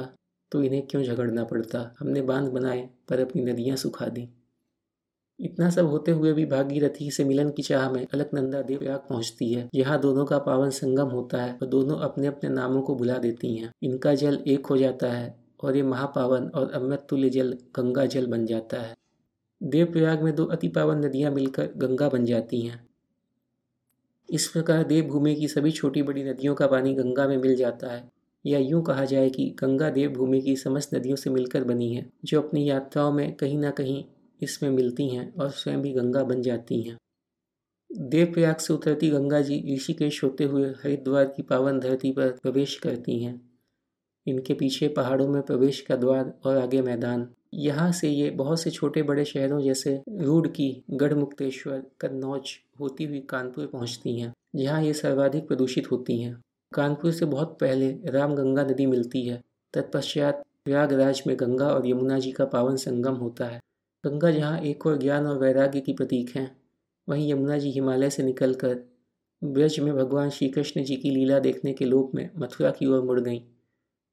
तो 0.52 0.62
इन्हें 0.62 0.86
क्यों 0.86 1.02
झगड़ना 1.02 1.44
पड़ता? 1.44 1.90
हमने 2.00 2.22
बाँध 2.22 2.48
बनाए, 2.48 2.88
पर 3.08 3.20
अपनी 3.20 3.44
नदियाँ 3.44 3.76
सुखा 3.76 4.06
दी। 4.06 4.28
इतना 5.38 5.68
सब 5.70 5.86
होते 5.86 6.10
हुए 6.10 6.32
भी 6.32 6.44
भागीरथी 6.46 7.10
से 7.10 7.24
मिलन 7.24 7.50
की 7.50 7.62
चाह 7.62 7.90
में 7.90 8.06
अलकनंदा 8.14 8.60
देवयाग 8.62 8.98
पहुँचती 9.08 9.52
है। 9.52 9.68
यहाँ 9.74 10.00
दोनों 10.00 10.24
का 10.24 10.38
पावन 10.38 10.70
संगम 10.70 11.08
होता 11.08 11.42
है 11.42 11.52
और 11.52 11.68
दोनों 11.68 11.98
अपने 11.98 12.26
अपने 12.26 12.50
नामों 12.50 12.82
को 12.82 12.94
बुला 12.94 13.18
देती 13.18 13.54
हैं। 13.56 13.70
इनका 13.82 14.14
जल 14.14 14.38
एक 14.46 14.66
हो 14.66 14.76
जाता 14.76 15.12
है 15.12 15.34
और 15.64 15.76
ये 15.76 15.82
महापावन 15.82 16.50
और 16.54 16.70
अमृत 16.72 17.06
तुल्य 17.10 17.30
जल 17.30 17.56
गंगा 17.76 18.06
जल 18.06 18.26
बन 18.26 18.46
जाता 18.46 18.80
है। 18.80 18.94
देवप्रयाग 19.60 20.22
में 20.22 20.34
दो 20.34 20.44
अति 20.44 20.68
पावन 20.68 21.04
नदियाँ 21.04 21.30
मिलकर 21.32 21.66
गंगा 21.76 22.08
बन 22.08 22.24
जाती 22.24 22.60
हैं। 22.60 22.88
इस 24.28 24.46
प्रकार 24.48 24.84
देवभूमि 24.84 25.34
की 25.34 25.48
सभी 25.48 25.70
छोटी 25.70 26.02
बड़ी 26.02 26.24
नदियों 26.24 26.54
का 26.54 26.66
पानी 26.66 26.94
गंगा 26.94 27.28
में 27.28 27.36
मिल 27.36 27.54
जाता 27.56 27.92
है, 27.92 28.10
या 28.46 28.58
यूँ 28.58 28.82
कहा 28.82 29.04
जाए 29.04 29.30
कि 29.30 29.56
गंगा 29.60 29.90
देवभूमि 29.90 30.40
की 30.40 30.56
समस्त 30.56 30.94
नदियों 30.94 31.16
से 31.16 31.30
मिलकर 31.30 31.64
बनी 31.64 31.94
है, 31.94 32.10
जो 32.24 32.42
अपनी 32.42 32.70
यात्राओं 32.70 33.12
में 33.12 33.34
कहीं 33.34 33.58
ना 33.58 33.70
कहीं 33.70 34.04
इसमें 34.40 34.70
मिलती 34.70 35.08
हैं 35.08 35.34
और 35.34 35.50
स्वयं 35.50 35.82
भी 35.82 35.92
गंगा 35.92 36.22
बन 36.22 36.42
जाती 36.42 36.82
हैं। 36.82 36.96
देवप्रयाग 37.90 38.56
से 38.56 38.74
उतरती 38.74 39.10
गंगा 39.10 39.40
जी 39.40 39.74
ऋषिकेश 39.74 40.24
होते 40.24 40.44
हुए 40.44 40.68
हरिद्वार 40.68 41.24
की 41.24 41.42
पावन 41.42 41.80
धरती 41.80 42.12
पर 42.12 42.30
प्रवेश 42.42 42.76
करती 42.76 43.24
हैं। 43.24 43.43
इनके 44.26 44.54
पीछे 44.54 44.88
पहाड़ों 44.88 45.28
में 45.28 45.42
प्रवेश 45.42 45.80
का 45.80 45.96
द्वार 45.96 46.32
और 46.44 46.56
आगे 46.56 46.82
मैदान। 46.82 47.28
यहाँ 47.54 47.90
से 47.92 48.08
ये 48.08 48.30
बहुत 48.30 48.60
से 48.60 48.70
छोटे 48.70 49.02
बड़े 49.02 49.24
शहरों 49.24 49.60
जैसे 49.60 50.02
रूडकी 50.10 50.84
गढ़मुक्तेश्वर, 50.90 51.82
कन्नौज 52.00 52.50
होती 52.80 53.04
हुई 53.04 53.20
कानपुर 53.20 53.66
पहुँचती 53.66 54.18
हैं, 54.20 54.32
जहाँ 54.56 54.82
ये 54.82 54.92
सर्वाधिक 54.92 55.46
प्रदूषित 55.48 55.90
होती 55.90 56.20
हैं। 56.20 56.42
कानपुर 56.72 57.12
से 57.12 57.26
बहुत 57.26 57.56
पहले 57.60 57.90
राम 58.06 58.34
गंगा 58.34 58.64
नदी 58.64 58.86
मिलती 58.86 59.26
है। 59.26 59.42
तत्पश्चात 59.74 60.42
प्रयागराज 60.64 61.22
में 61.26 61.36
गंगा 61.40 61.68
और 61.68 61.86
यमुना 61.86 62.18
जी 62.18 62.32
का 62.32 62.44
पावन 62.44 62.76
संगम 62.76 63.14
होता 63.14 63.44
है। 63.44 63.60
गंगा 64.04 64.30
जहाँ 64.30 64.58
एक 64.60 64.86
और 64.86 64.98
ज्ञान 64.98 65.26
और 65.26 65.38
वैराग्य 65.38 65.80
की 65.80 65.92
प्रतीक 65.92 66.36
हैं। 66.36 66.50
वहीं 67.08 67.32
यमुना 67.32 67.58
जी 67.58 67.70
हिमालय 67.70 68.10
से 68.10 68.22
निकलकर 68.22 68.78
ब्रज 69.42 69.78
में 69.80 69.94
भगवान 69.96 70.30
श्री 70.30 70.48
कृष्ण 70.48 70.84
जी 70.84 70.96
की 70.96 71.10
लीला 71.10 71.38
देखने 71.38 71.72
के 71.72 71.84
लोक 71.84 72.14
में 72.14 72.28
मथुरा 72.38 72.70
की 72.70 72.86
ओर 72.86 73.02
मुड़ 73.02 73.20
गईं। 73.20 73.40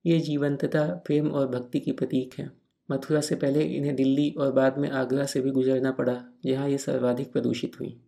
ये 0.05 0.20
जीवंतता, 0.20 0.86
प्रेम 1.05 1.31
और 1.31 1.48
भक्ति 1.48 1.79
की 1.79 1.91
प्रतीक 1.91 2.34
हैं। 2.39 2.51
मथुरा 2.91 3.22
से 3.22 3.36
पहले 3.36 3.63
इन्हें 3.63 3.96
दिल्ली 3.96 4.29
और 4.31 4.51
बाद 4.51 4.77
में 4.77 4.89
आगरा 4.89 5.25
से 5.25 5.41
भी 5.41 5.51
गुजरना 5.51 5.91
पड़ा, 5.91 6.24
जहाँ 6.46 6.70
ये 6.70 6.77
सर्वाधिक 6.77 7.31
प्रदूषित 7.31 7.79
हुई। 7.79 8.01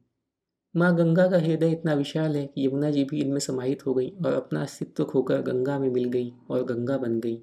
माँ 0.76 0.96
गंगा 0.96 1.28
का 1.28 1.38
हृदय 1.38 1.72
इतना 1.72 1.94
विशाल 1.94 2.36
है 2.36 2.46
कि 2.46 2.66
यमुना 2.66 2.92
जी 2.92 3.04
भी 3.04 3.22
इनमें 3.22 3.40
समाहित 3.40 3.86
हो 3.86 3.94
गई 3.94 4.10
और 4.26 4.34
अपना 4.34 4.62
अस्तित्व 4.62 5.04
खोकर 5.04 5.42
गंगा 5.42 5.80
में 5.80 5.90
मिल 5.90 6.04
गई 6.04 6.34
और 6.50 6.64
गंगा 6.64 6.98
बन 6.98 7.20
गई। 7.20 7.42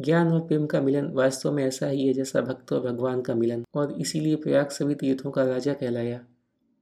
ज्ञान 0.00 0.32
और 0.32 0.40
प्रेम 0.40 0.66
का 0.66 0.80
मिलन 0.80 1.10
वास्तव 1.12 1.52
में 1.52 1.64
ऐसा 1.64 1.86
ही 1.86 2.06
है 2.06 2.12
जैसा 2.12 2.40
भक्त 2.40 2.72
और 2.72 2.80
भगवान 2.80 3.22
का 3.22 3.34
मिलन, 3.34 3.64
और 3.74 3.92
इसीलिए 3.92 4.36
प्रयाग 4.36 4.68
सभी 4.68 4.94
तीर्थों 4.94 5.30
का 5.30 5.44
राजा 5.44 5.72
कहलाया। 5.72 6.20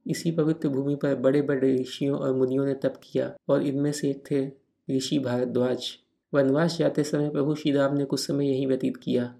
इसी 0.07 0.31
पवित्र 0.31 0.69
भूमि 0.69 0.95
पर 0.95 1.15
बड़े 1.15 1.41
बड़े 1.41 1.75
ऋषियों 1.75 2.19
और 2.19 2.35
मुनियों 2.35 2.65
ने 2.65 2.73
तप 2.73 2.99
किया, 3.03 3.35
और 3.49 3.63
इनमें 3.63 3.91
से 3.91 4.09
एक 4.09 4.23
थे 4.31 4.51
ऋषि 4.95 5.19
भारद्वाज। 5.19 5.87
वनवास 6.33 6.77
जाते 6.77 7.03
समय 7.03 7.29
प्रभु 7.29 7.55
श्री 7.55 7.71
राम 7.71 7.97
ने 7.97 8.05
कुछ 8.05 8.19
समय 8.19 8.47
यहीं 8.47 8.67
व्यतीत 8.67 8.97
किया। 8.97 9.33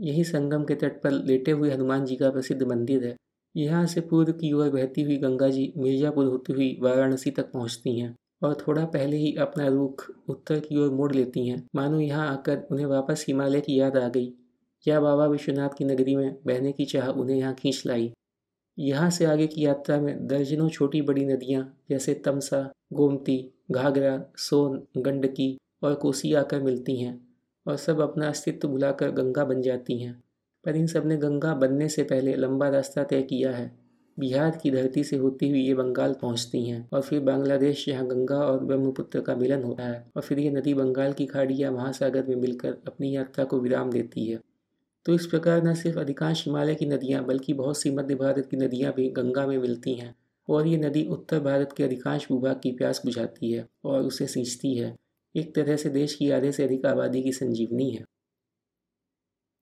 यही 0.00 0.24
संगम 0.24 0.64
के 0.64 0.74
तट 0.74 1.02
पर 1.02 1.10
लेटे 1.10 1.50
हुए 1.50 1.70
हनुमान 1.70 2.04
जी 2.04 2.16
का 2.16 2.30
प्रसिद्ध 2.30 2.62
मंदिर 2.62 3.04
है। 3.04 3.16
यहाँ 3.56 3.86
से 3.86 4.00
पूर्व 4.00 4.32
की 4.32 4.52
ओर 4.52 4.70
बहती 4.70 5.02
हुई 5.02 5.16
गंगा 5.16 5.48
जी 5.48 5.72
मिर्जापुर 5.76 6.26
होती 6.26 6.52
हुई 6.52 6.78
वाराणसी 6.82 7.30
तक 7.30 7.52
पहुँचती 7.52 7.98
हैं 8.00 8.14
और 8.42 8.54
थोड़ा 8.54 8.84
पहले 8.84 9.16
ही 9.16 9.34
अपना 9.36 9.66
रुख 9.68 10.10
उत्तर 10.28 10.60
की 10.60 10.76
ओर 10.76 10.90
मोड़ 10.90 11.12
लेती 11.12 11.48
हैं। 11.48 11.62
मानो 11.76 12.00
यहाँ 12.00 12.28
आकर 12.28 12.66
उन्हें 12.70 12.86
वापस 12.86 13.24
हिमालय 13.28 13.60
की 13.60 13.80
याद 13.80 13.96
आ 13.96 14.08
गई। 14.08 14.32
या 14.86 15.00
बाबा 15.00 15.26
विश्वनाथ 15.26 15.68
की 15.68 15.84
नगरी 15.84 16.16
में 16.16 16.36
बहने 16.46 16.72
की 16.72 16.84
चाह 16.84 17.08
उन्हें 17.08 17.36
यहाँ 17.36 17.54
खींच 17.54 17.82
लाई? 17.86 18.12
यहाँ 18.78 19.10
से 19.10 19.24
आगे 19.24 19.46
की 19.46 19.64
यात्रा 19.66 20.00
में 20.00 20.26
दर्जनों 20.26 20.68
छोटी 20.68 21.02
बड़ी 21.02 21.24
नदियाँ 21.24 21.76
जैसे 21.90 22.14
तमसा, 22.14 22.72
गोमती, 22.92 23.38
घाघरा, 23.70 24.24
सोन, 24.36 24.82
गंडकी 24.96 25.56
और 25.84 25.94
कोसी 25.94 26.32
आकर 26.34 26.62
मिलती 26.62 26.96
हैं 26.96 27.18
और 27.66 27.76
सब 27.76 28.00
अपना 28.00 28.28
अस्तित्व 28.28 28.68
भुलाकर 28.68 29.10
गंगा 29.10 29.44
बन 29.44 29.62
जाती 29.62 29.98
हैं। 29.98 30.22
पर 30.64 30.76
इन 30.76 30.86
सबने 30.86 31.16
गंगा 31.16 31.54
बनने 31.54 31.88
से 31.88 32.02
पहले 32.02 32.34
लंबा 32.34 32.68
रास्ता 32.68 33.02
तय 33.04 33.22
किया 33.22 33.50
है। 33.52 33.70
बिहार 34.18 34.58
की 34.62 34.70
धरती 34.70 35.04
से 35.04 35.16
होती 35.16 35.48
हुई 35.48 35.60
ये 35.60 35.74
बंगाल 35.74 36.12
पहुँचती 36.12 36.62
हैं 36.64 36.88
और 36.92 37.00
फिर 37.00 37.20
बांग्लादेश, 37.20 37.88
यहाँ 37.88 38.06
गंगा 38.06 38.36
और 38.36 38.64
ब्रह्मपुत्र 38.64 39.20
का 39.20 39.34
मिलन 39.36 39.62
होता 39.62 39.82
है 39.82 40.04
और 40.16 40.22
फिर 40.22 40.38
ये 40.38 40.50
नदी 40.50 40.74
बंगाल 40.74 41.12
की 41.12 41.26
खाड़ी 41.26 41.62
या 41.62 41.70
महासागर 41.70 42.26
में 42.26 42.36
मिलकर 42.36 42.76
अपनी 42.86 43.14
यात्रा 43.16 43.44
को 43.44 43.60
विराम 43.60 43.90
देती 43.90 44.26
है। 44.26 44.40
तो 45.06 45.14
इस 45.14 45.26
प्रकार 45.26 45.62
न 45.62 45.74
सिर्फ़ 45.74 45.98
अधिकांश 45.98 46.44
हिमालय 46.46 46.74
की 46.74 46.86
नदियाँ, 46.86 47.24
बल्कि 47.24 47.52
बहुत 47.52 47.78
सी 47.78 47.90
मध्य 47.90 48.14
भारत 48.14 48.48
की 48.50 48.56
नदियाँ 48.56 48.92
भी 48.92 49.08
गंगा 49.08 49.46
में 49.46 49.58
मिलती 49.58 49.94
हैं 49.94 50.14
और 50.48 50.66
ये 50.66 50.76
नदी 50.76 51.04
उत्तर 51.04 51.40
भारत 51.40 51.74
के 51.76 51.84
अधिकांश 51.84 52.28
भूभाग 52.28 52.60
की 52.62 52.72
प्यास 52.72 53.02
बुझाती 53.04 53.52
है 53.52 53.66
और 53.84 54.02
उसे 54.02 54.26
सींचती 54.26 54.74
है। 54.74 54.94
एक 55.36 55.54
तरह 55.54 55.76
से 55.76 55.88
देश 55.88 56.14
की 56.14 56.30
आधे 56.30 56.52
से 56.52 56.64
अधिक 56.64 56.86
आबादी 56.86 57.22
की 57.22 57.32
संजीवनी 57.32 57.90
है। 57.90 58.04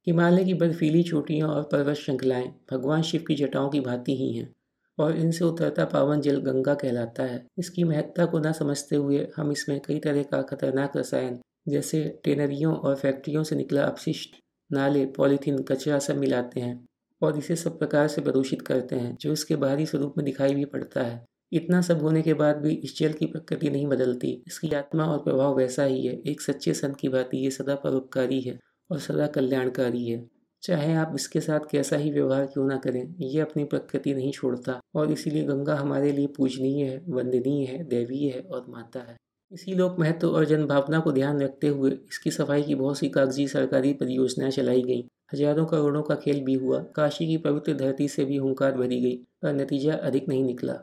हिमालय 0.07 0.45
की 0.45 0.55
बर्फीली 0.55 1.03
चोटियाँ 1.03 1.49
और 1.49 1.63
पर्वत 1.63 1.97
श्रृंखलाएँ 1.97 2.49
भगवान 2.73 3.03
शिव 3.03 3.25
की 3.29 3.35
जटाओं 3.35 3.71
की 3.71 3.81
भांति 3.81 4.17
ही 4.17 4.33
हैं 4.33 4.53
और 4.99 5.17
इनसे 5.17 5.45
उतरता 5.45 5.85
पावन 5.85 6.21
जल 6.21 6.41
गंगा 6.41 6.75
कहलाता 6.75 7.23
है। 7.23 7.47
इसकी 7.59 7.85
महत्ता 7.85 8.27
को 8.27 8.39
न 8.39 8.53
समझते 8.53 8.97
हुए 8.97 9.29
हम 9.37 9.53
इसमें 9.53 9.81
कई 9.81 9.99
तरह 9.99 10.23
का 10.23 10.43
खतरनाक 10.43 10.97
रसायन 10.97 11.41
जैसे 11.69 12.21
टेनरियों 12.25 12.75
और 12.77 12.97
फैक्ट्रियों 12.97 13.43
से 13.43 13.57
निकला 13.57 13.85
अपशिष्ट, 13.85 14.37
नाले, 14.73 15.07
पॉलीथीन, 15.07 15.63
कचरा 15.63 15.99
सब 15.99 16.17
मिलाते 16.17 16.61
हैं 16.61 16.87
और 17.23 17.39
इसे 17.39 17.57
सब 17.57 17.79
प्रकार 17.79 18.09
से 18.09 18.23
प्रदूषित 18.23 18.63
करते 18.63 18.97
हैं, 18.97 19.17
जो 19.17 19.33
इसके 19.33 19.57
बाहरी 19.57 19.87
स्वरूप 19.87 20.15
में 20.19 20.25
दिखाई 20.25 20.55
भी 20.55 20.65
पड़ता 20.65 21.03
है। 21.03 21.25
इतना 21.53 21.81
सब 21.81 22.03
होने 22.03 22.23
के 22.23 22.35
बाद 22.35 22.57
भी 22.57 22.71
इस 22.75 22.97
जल 22.99 23.13
की 23.13 23.27
प्रकृति 23.27 23.71
नहीं 23.71 23.87
बदलती। 23.87 24.31
इसकी 24.47 24.71
आत्मा 24.75 25.05
और 25.05 25.19
प्रभाव 25.19 25.57
वैसा 25.57 25.85
ही 25.85 26.07
है। 26.07 26.15
एक 26.23 26.41
सच्चे 26.41 26.75
संत 26.75 26.97
की 26.97 27.09
भांति 27.09 27.39
ये 27.39 27.51
सदा 27.51 27.75
परोपकारी 27.75 28.41
है 28.41 28.59
और 28.91 28.99
सदा 28.99 29.27
कल्याणकारी 29.29 30.07
है। 30.07 30.25
चाहे 30.63 30.93
आप 30.95 31.13
इसके 31.15 31.41
साथ 31.41 31.61
कैसा 31.71 31.97
ही 31.97 32.11
व्यवहार 32.11 32.45
क्यों 32.47 32.67
ना 32.67 32.77
करें, 32.77 33.15
ये 33.21 33.41
अपनी 33.41 33.65
प्रकृति 33.65 34.15
नहीं 34.15 34.31
छोड़ता 34.33 34.79
और 34.95 35.13
इसीलिए 35.13 35.45
गंगा 35.45 35.75
हमारे 35.75 36.13
लिए 36.13 36.27
पूजनीय 36.27 36.85
है, 36.85 37.03
वंदनीय 37.09 37.65
है, 37.67 37.83
दैवीय 37.85 38.31
है 38.31 38.41
और 38.43 38.67
माता 38.69 39.01
है। 39.01 39.17
इसी 39.53 39.75
लोक 39.75 39.99
महत्व 40.01 40.29
और 40.29 40.45
जनभावना 40.45 40.99
को 41.01 41.13
ध्यान 41.13 41.41
रखते 41.41 41.69
हुए 41.69 41.91
इसकी 41.91 42.31
सफ़ाई 42.31 42.63
की 42.63 42.75
बहुत 42.75 42.99
सी 42.99 43.09
कागज़ी 43.09 43.47
सरकारी 43.49 43.93
परियोजनाएँ 43.95 44.51
चलाई 44.51 44.83
गईं। 44.83 45.03
हज़ारों 45.35 45.65
करोड़ों 45.67 46.03
का 46.03 46.15
खेल 46.15 46.41
भी 46.41 46.55
हुआ। 46.55 46.79
काशी 46.97 47.27
की 47.27 47.37
पवित्र 47.39 47.75
धरती 47.75 48.09
से 48.09 48.25
भी 48.25 48.37
हुंकार 48.37 48.77
भरी 48.77 49.01
गई, 49.01 49.15
पर 49.43 49.53
नतीजा 49.53 49.95
अधिक 49.95 50.29
नहीं 50.29 50.45
निकला। 50.45 50.79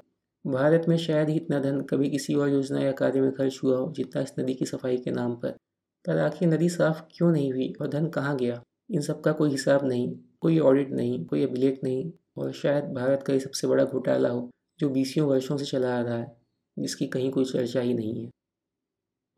भारत 0.47 0.85
में 0.89 0.97
शायद 0.97 1.29
ही 1.29 1.35
इतना 1.35 1.59
धन 1.59 1.81
कभी 1.81 2.09
किसी 2.09 2.33
और 2.33 2.49
योजना 2.49 2.79
या 2.79 2.91
कार्य 2.91 3.21
में 3.21 3.31
खर्च 3.31 3.59
हुआ 3.63 3.77
हो 3.77 3.91
जितना 3.91 4.21
इस 4.21 4.33
नदी 4.39 4.53
की 4.53 4.65
सफ़ाई 4.65 4.97
के 4.97 5.11
नाम 5.11 5.35
पर। 5.35 5.49
पर 6.05 6.17
आखिर 6.17 6.47
नदी 6.47 6.69
साफ़ 6.69 7.01
क्यों 7.17 7.31
नहीं 7.31 7.51
हुई 7.51 7.73
और 7.81 7.87
धन 7.87 8.07
कहाँ 8.07 8.37
गया? 8.37 8.61
इन 8.91 9.01
सब 9.01 9.21
का 9.21 9.31
कोई 9.31 9.49
हिसाब 9.49 9.85
नहीं, 9.85 10.15
कोई 10.41 10.59
ऑडिट 10.59 10.91
नहीं, 10.91 11.25
कोई 11.25 11.43
अभिलेख 11.43 11.79
नहीं 11.83 12.11
और 12.37 12.51
शायद 12.51 12.83
भारत 12.85 13.23
का 13.23 13.33
ये 13.33 13.39
सबसे 13.39 13.67
बड़ा 13.67 13.83
घोटाला 13.83 14.29
हो 14.29 14.49
जो 14.79 14.89
बीसियों 14.89 15.29
वर्षों 15.29 15.57
से 15.57 15.65
चला 15.65 15.97
आ 15.97 16.01
रहा 16.01 16.17
है, 16.17 16.37
जिसकी 16.79 17.07
कहीं 17.07 17.31
कोई 17.31 17.45
चर्चा 17.45 17.81
ही 17.81 17.93
नहीं 17.93 18.23
है। 18.23 18.29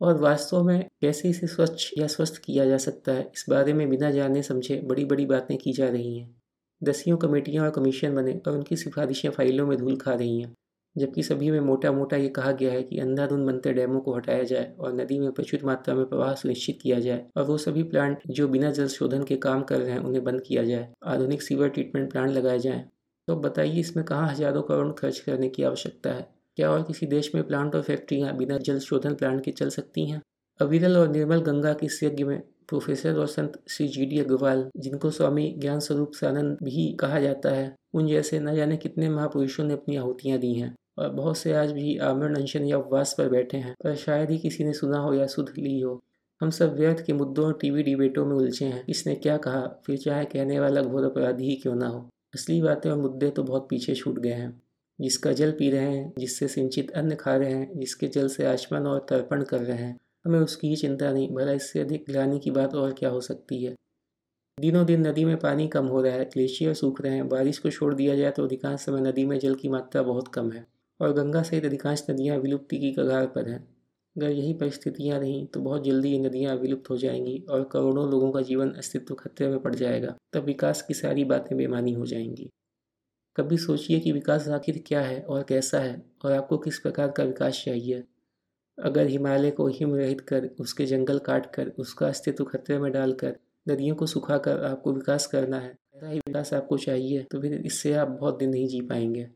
और 0.01 0.17
वास्तव 0.17 0.63
में 0.63 0.87
कैसे 1.01 1.29
इसे 1.29 1.47
स्वच्छ 1.47 1.91
या 1.97 2.07
स्वस्थ 2.07 2.37
किया 2.37 2.65
जा 2.65 2.77
सकता 2.77 3.11
है, 3.11 3.31
इस 3.35 3.45
बारे 3.49 3.73
में 3.73 3.89
बिना 3.89 4.11
जाने 4.11 4.43
समझे 4.43 4.81
बड़ी 4.81 5.05
बड़ी 5.05 5.25
बातें 5.25 5.57
की 5.57 5.73
जा 5.73 5.89
रही 5.89 6.19
हैं। 6.19 6.41
दसियों 6.83 7.17
कमेटियाँ 7.17 7.65
और 7.65 7.71
कमीशन 7.71 8.15
बने 8.15 8.41
और 8.47 8.53
उनकी 8.53 8.75
सिफारिशें 8.75 9.29
फाइलों 9.29 9.67
में 9.67 9.77
धूल 9.77 9.97
खा 9.97 10.13
रही 10.13 10.41
हैं। 10.41 10.55
जबकि 10.95 11.23
सभी 11.23 11.51
में 11.51 11.60
मोटा 11.60 11.91
मोटा 11.91 12.17
ये 12.17 12.30
कहा 12.30 12.51
गया 12.51 12.71
है 12.71 12.84
कि 12.84 12.99
अंधाधुंध 12.99 13.45
बनते 13.47 13.73
डैमों 13.73 13.99
को 13.99 14.15
हटाया 14.15 14.43
जाए 14.43 14.73
और 14.80 14.93
नदी 14.93 15.19
में 15.19 15.32
प्रचुर 15.32 15.65
मात्रा 15.65 15.95
में 15.95 16.06
प्रवाह 16.06 16.34
सुनिश्चित 16.36 16.80
किया 16.82 16.99
जाए 16.99 17.25
और 17.38 17.43
वो 17.43 17.58
सभी 17.58 17.84
प्लांट 17.84 18.19
जो 18.27 18.47
बिना 18.47 18.71
जल 18.71 18.88
शोधन 18.88 19.23
के 19.23 19.36
काम 19.36 19.63
कर 19.63 19.80
रहे 19.80 19.91
हैं, 19.91 19.99
उन्हें 19.99 20.23
बंद 20.23 20.41
किया 20.41 20.63
जाए। 20.63 20.88
आधुनिक 21.04 21.41
सीवर 21.41 21.69
ट्रीटमेंट 21.69 22.12
प्लांट 22.12 22.30
लगाए 22.30 22.60
जाएँ। 22.60 22.84
तो 23.27 23.36
बताइए 23.36 23.80
इसमें 23.80 24.06
कहाँ 24.06 24.30
हज़ारों 24.30 24.62
करोड़ 24.62 24.91
खर्च 24.91 25.19
करने 25.19 25.49
की 25.49 25.63
आवश्यकता 25.63 26.10
है? 26.10 26.27
क्या 26.58 26.71
और 26.71 26.84
किसी 26.84 27.06
देश 27.06 27.36
में 27.36 27.43
प्लांट 27.47 27.75
और 27.75 27.82
फैक्ट्रियाँ 27.82 28.38
बिना 28.38 28.58
जल 28.58 28.80
शोधन 28.80 29.13
प्लांट 29.13 29.43
के 29.43 29.51
चल 29.51 29.69
सकती 29.69 30.06
हैं? 30.06 30.21
अविरल 30.60 30.97
और 30.97 31.10
निर्मल 31.10 31.41
गंगा 31.41 31.73
के 31.73 32.06
यज्ञ 32.06 32.23
में 32.23 32.41
प्रोफेसर 32.67 33.17
और 33.17 33.27
संत 33.27 33.62
श्री 33.69 33.88
जी 33.88 34.06
डी 34.06 34.19
अग्रवाल, 34.19 34.69
जिनको 34.77 35.10
स्वामी 35.12 35.56
ज्ञान 35.58 35.80
स्वरूप 35.80 36.12
सानंद 36.13 36.58
भी 36.63 36.91
कहा 36.99 37.19
जाता 37.19 37.49
है, 37.49 37.75
उन 37.93 38.08
जैसे 38.08 38.39
न 38.39 38.56
जाने 38.56 38.77
कितने 38.77 39.10
महापुरुषों 39.10 39.63
ने 39.63 39.73
अपनी 39.73 39.95
आहुतियाँ 39.95 40.39
दी 40.39 40.54
हैं। 40.54 40.75
और 40.97 41.10
बहुत 41.10 41.38
से 41.38 41.54
आज 41.54 41.71
भी 41.71 41.97
आमरण 41.97 42.36
अनशन 42.36 42.65
या 42.65 42.77
उपवास 42.77 43.15
पर 43.17 43.30
बैठे 43.30 43.58
हैं, 43.58 43.75
पर 43.84 43.95
शायद 43.95 44.32
ही 44.32 44.38
किसी 44.38 44.63
ने 44.63 44.73
सुना 44.73 44.97
हो 44.97 45.13
या 45.13 45.27
सुध 45.27 45.49
ली 45.58 45.80
हो। 45.80 46.04
हम 46.41 46.49
सब 46.49 46.75
व्यर्थ 46.75 47.06
के 47.06 47.13
मुद्दों 47.13 47.45
और 47.45 47.54
टीवी 47.62 47.84
डिबेटों 47.84 48.25
में 48.25 48.36
उलझे 48.36 48.65
हैं। 48.65 48.86
किसने 48.86 49.15
क्या 49.15 49.38
कहा? 49.38 49.82
फिर 49.86 49.97
चाहे 49.97 50.25
कहने 50.25 50.60
वाला 50.60 50.82
घोर 50.82 51.04
अपराधी 51.04 51.45
ही 51.45 51.56
क्यों 51.56 51.75
ना 51.75 51.88
हो। 51.88 52.10
असली 52.34 52.62
बातें 52.62 52.91
और 52.91 52.97
मुद्दे 52.97 53.30
तो 53.30 53.43
बहुत 53.43 53.67
पीछे 53.69 53.95
छूट 53.95 54.19
गए 54.19 54.32
हैं। 54.32 54.62
जिसका 55.01 55.32
जल 55.32 55.51
पी 55.51 55.71
रहे 55.71 55.97
हैं, 55.97 56.13
जिससे 56.17 56.47
सिंचित 56.47 56.91
अन्न 56.91 57.15
खा 57.15 57.36
रहे 57.36 57.51
हैं, 57.51 57.80
जिसके 57.80 58.08
जल 58.08 58.27
से 58.27 58.45
आचमन 58.45 58.88
और 58.88 59.06
तर्पण 59.10 59.43
कर 59.43 59.60
रहे 59.60 59.77
हैं, 59.77 59.99
हमें 60.25 60.39
उसकी 60.39 60.67
ही 60.67 60.75
चिंता 60.75 61.12
नहीं, 61.12 61.36
भला 61.36 61.51
इससे 61.51 61.80
अधिक 61.80 62.06
ग्लानी 62.10 62.39
की 62.39 62.51
बात 62.51 62.75
और 62.75 62.93
क्या 62.93 63.10
हो 63.10 63.21
सकती 63.21 63.63
है? 63.63 63.75
दिनों 64.60 64.86
दिन 64.86 65.08
नदी 65.08 65.25
में 65.25 65.38
पानी 65.38 65.67
कम 65.67 65.86
हो 65.86 66.01
रहा 66.01 66.13
है 66.13 66.25
ग्लेशियर 66.25 66.73
सूख 66.73 67.01
रहे 67.01 67.13
हैं, 67.13 67.30
बारिश 67.30 67.60
को 67.60 67.69
छोड़ 67.69 67.93
दिया 67.93 68.15
जाए 68.15 68.32
तो 68.32 68.43
अधिकांश 68.43 68.80
समय 68.80 69.01
नदी 69.01 69.25
में 69.25 69.39
जल 69.39 69.56
की 69.56 69.69
मात्रा 69.69 70.01
बहुत 70.01 70.27
कम 70.27 70.51
है। 70.51 70.80
और 71.01 71.13
गंगा 71.13 71.41
सहित 71.43 71.65
अधिकांश 71.65 72.05
नदियाँ 72.09 72.37
विलुप्ति 72.37 72.77
की 72.79 72.91
कगार 72.93 73.25
पर 73.27 73.49
हैं। 73.49 73.59
अगर 74.15 74.29
यही 74.29 74.53
परिस्थितियाँ 74.53 75.19
रहीं 75.19 75.45
तो 75.45 75.59
बहुत 75.61 75.83
जल्दी 75.83 76.09
ये 76.09 76.19
नदियाँ 76.19 76.55
विलुप्त 76.55 76.89
हो 76.89 76.97
जाएँगी 76.97 77.37
और 77.49 77.63
करोड़ों 77.63 78.09
लोगों 78.11 78.31
का 78.31 78.41
जीवन 78.41 78.71
अस्तित्व 78.71 79.15
खतरे 79.15 79.47
में 79.47 79.59
पड़ 79.59 79.75
जाएगा, 79.75 80.15
तब 80.33 80.43
विकास 80.43 80.81
की 80.81 80.93
सारी 80.93 81.23
बातें 81.25 81.57
बेमानी 81.57 81.93
हो 81.93 82.05
जाएँगी। 82.05 82.49
कभी 83.35 83.57
सोचिए 83.57 83.99
कि 83.99 84.11
विकास 84.11 84.47
आखिर 84.49 84.83
क्या 84.87 85.01
है 85.01 85.21
और 85.21 85.43
कैसा 85.43 85.79
है, 85.79 86.01
और 86.25 86.31
आपको 86.31 86.57
किस 86.57 86.79
प्रकार 86.79 87.11
का 87.11 87.23
विकास 87.23 87.61
चाहिए। 87.65 88.03
अगर 88.77 89.07
हिमालय 89.07 89.51
को 89.51 89.67
हिम 89.69 89.95
रहित 89.95 90.21
कर, 90.21 90.49
उसके 90.59 90.85
जंगल 90.85 91.19
काट 91.19 91.53
कर, 91.53 91.71
उसका 91.79 92.07
अस्तित्व 92.07 92.43
खतरे 92.43 92.79
में 92.79 92.91
डालकर 92.91 93.35
नदियों 93.67 93.95
को 93.95 94.05
सुखा 94.05 94.37
कर 94.37 94.63
आपको 94.65 94.93
विकास 94.93 95.27
करना 95.27 95.59
है, 95.59 95.77
ऐसा 95.95 96.09
ही 96.09 96.19
विकास 96.19 96.53
आपको 96.53 96.77
चाहिए 96.77 97.23
तो 97.23 97.41
फिर 97.41 97.53
इससे 97.55 97.93
आप 97.93 98.07
बहुत 98.09 98.39
दिन 98.39 98.49
नहीं 98.49 98.67
जी 98.67 98.81
पाएँगे। 98.81 99.27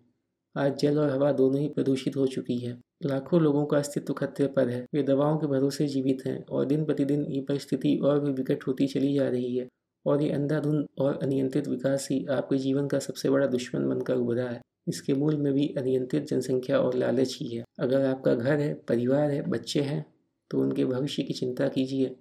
आज 0.55 0.77
जल 0.79 0.97
और 0.99 1.09
हवा 1.09 1.31
दोनों 1.31 1.59
ही 1.61 1.67
प्रदूषित 1.67 2.15
हो 2.17 2.25
चुकी 2.27 2.57
है। 2.57 2.77
लाखों 3.05 3.39
लोगों 3.41 3.65
का 3.65 3.77
अस्तित्व 3.77 4.13
खतरे 4.13 4.45
पर 4.47 4.69
है। 4.69 4.85
वे 4.93 5.01
दवाओं 5.03 5.37
के 5.37 5.47
भरोसे 5.47 5.87
जीवित 5.87 6.21
हैं 6.25 6.43
और 6.45 6.65
दिन 6.65 6.85
प्रतिदिन 6.85 7.25
ये 7.25 7.41
परिस्थिति 7.41 7.95
और 7.97 8.19
भी 8.19 8.31
विकट 8.31 8.63
होती 8.67 8.87
चली 8.87 9.13
जा 9.13 9.27
रही 9.29 9.57
है 9.57 9.67
और 10.05 10.21
ये 10.21 10.29
अंधाधुंध 10.31 10.85
और 10.99 11.19
अनियंत्रित 11.23 11.67
विकास 11.67 12.07
ही 12.11 12.25
आपके 12.31 12.57
जीवन 12.57 12.87
का 12.87 12.99
सबसे 12.99 13.29
बड़ा 13.29 13.47
दुश्मन 13.47 13.89
बनकर 13.89 14.15
उभरा 14.15 14.43
है। 14.43 14.61
इसके 14.87 15.13
मूल 15.13 15.37
में 15.37 15.51
भी 15.53 15.67
अनियंत्रित 15.77 16.27
जनसंख्या 16.27 16.79
और 16.79 16.95
लालच 16.95 17.37
ही 17.41 17.55
है। 17.55 17.63
अगर 17.79 18.05
आपका 18.05 18.33
घर 18.33 18.59
है, 18.59 18.73
परिवार 18.73 19.31
है, 19.31 19.41
बच्चे 19.41 19.81
हैं 19.81 20.05
तो 20.51 20.61
उनके 20.61 20.85
भविष्य 20.85 21.23
की 21.23 21.33
चिंता 21.33 21.67
कीजिए, 21.67 22.15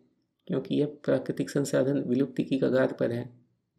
क्योंकि 0.48 0.74
यह 0.74 0.96
प्राकृतिक 1.04 1.50
संसाधन 1.50 2.04
विलुप्ति 2.08 2.44
की 2.44 2.58
कगार 2.58 2.92
पर 2.92 3.12
है। 3.12 3.28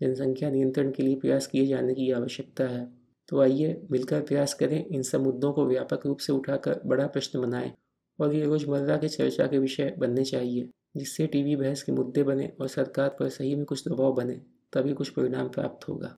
जनसंख्या 0.01 0.49
नियंत्रण 0.49 0.91
के 0.91 1.03
लिए 1.03 1.15
प्रयास 1.15 1.47
किए 1.47 1.65
जाने 1.65 1.93
की 1.93 2.11
आवश्यकता 2.11 2.67
है। 2.67 2.87
तो 3.29 3.41
आइए 3.41 3.81
मिलकर 3.91 4.21
प्रयास 4.21 4.53
करें 4.53 4.85
इन 4.85 5.01
सब 5.03 5.21
मुद्दों 5.21 5.53
को 5.53 5.65
व्यापक 5.65 6.05
रूप 6.05 6.17
से 6.17 6.33
उठाकर 6.33 6.81
बड़ा 6.85 7.07
प्रश्न 7.07 7.41
बनाएँ 7.41 7.73
और 8.19 8.33
ये 8.33 8.45
रोज़मर्रा 8.45 8.97
के 8.97 9.07
चर्चा 9.07 9.47
के 9.47 9.59
विषय 9.59 9.95
बनने 9.97 10.23
चाहिए, 10.23 10.69
जिससे 10.97 11.27
टीवी 11.27 11.55
बहस 11.55 11.83
के 11.83 11.91
मुद्दे 11.91 12.23
बने 12.23 12.47
और 12.61 12.67
सरकार 12.67 13.09
पर 13.09 13.29
सही 13.29 13.55
में 13.55 13.65
कुछ 13.65 13.87
दबाव 13.87 14.13
बने, 14.13 14.41
तभी 14.73 14.93
कुछ 14.93 15.09
परिणाम 15.09 15.49
प्राप्त 15.49 15.87
होगा। 15.89 16.15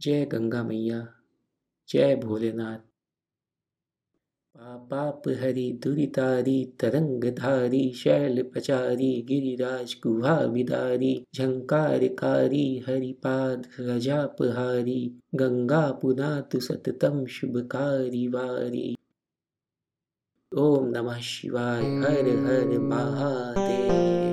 जय 0.00 0.24
गंगा 0.24 0.62
मैया, 0.62 1.06
जय 1.88 2.16
भोलेनाथ। 2.16 2.93
पाप 4.56 5.22
हरि 5.28 5.80
दुरितारी, 5.82 6.64
तरंगधारी, 6.80 7.92
शैल 7.92 8.42
पचारी, 8.42 9.22
गिरिराज 9.22 9.96
गुहा 10.02 10.40
विदारी 10.40 11.24
झंकारकारी, 11.34 12.84
हरिपाद 12.86 13.66
रजापहारी, 13.80 15.18
गंगा 15.34 15.90
पुनातु 15.90 16.60
सततम 16.60 17.26
शुभकारी 17.26 18.28
वारी। 18.28 18.96
ओम 20.56 20.88
नमः 20.88 21.18
शिवाय, 21.18 21.82
हर 21.82 22.28
हर 22.28 22.78
महादेव। 22.78 24.23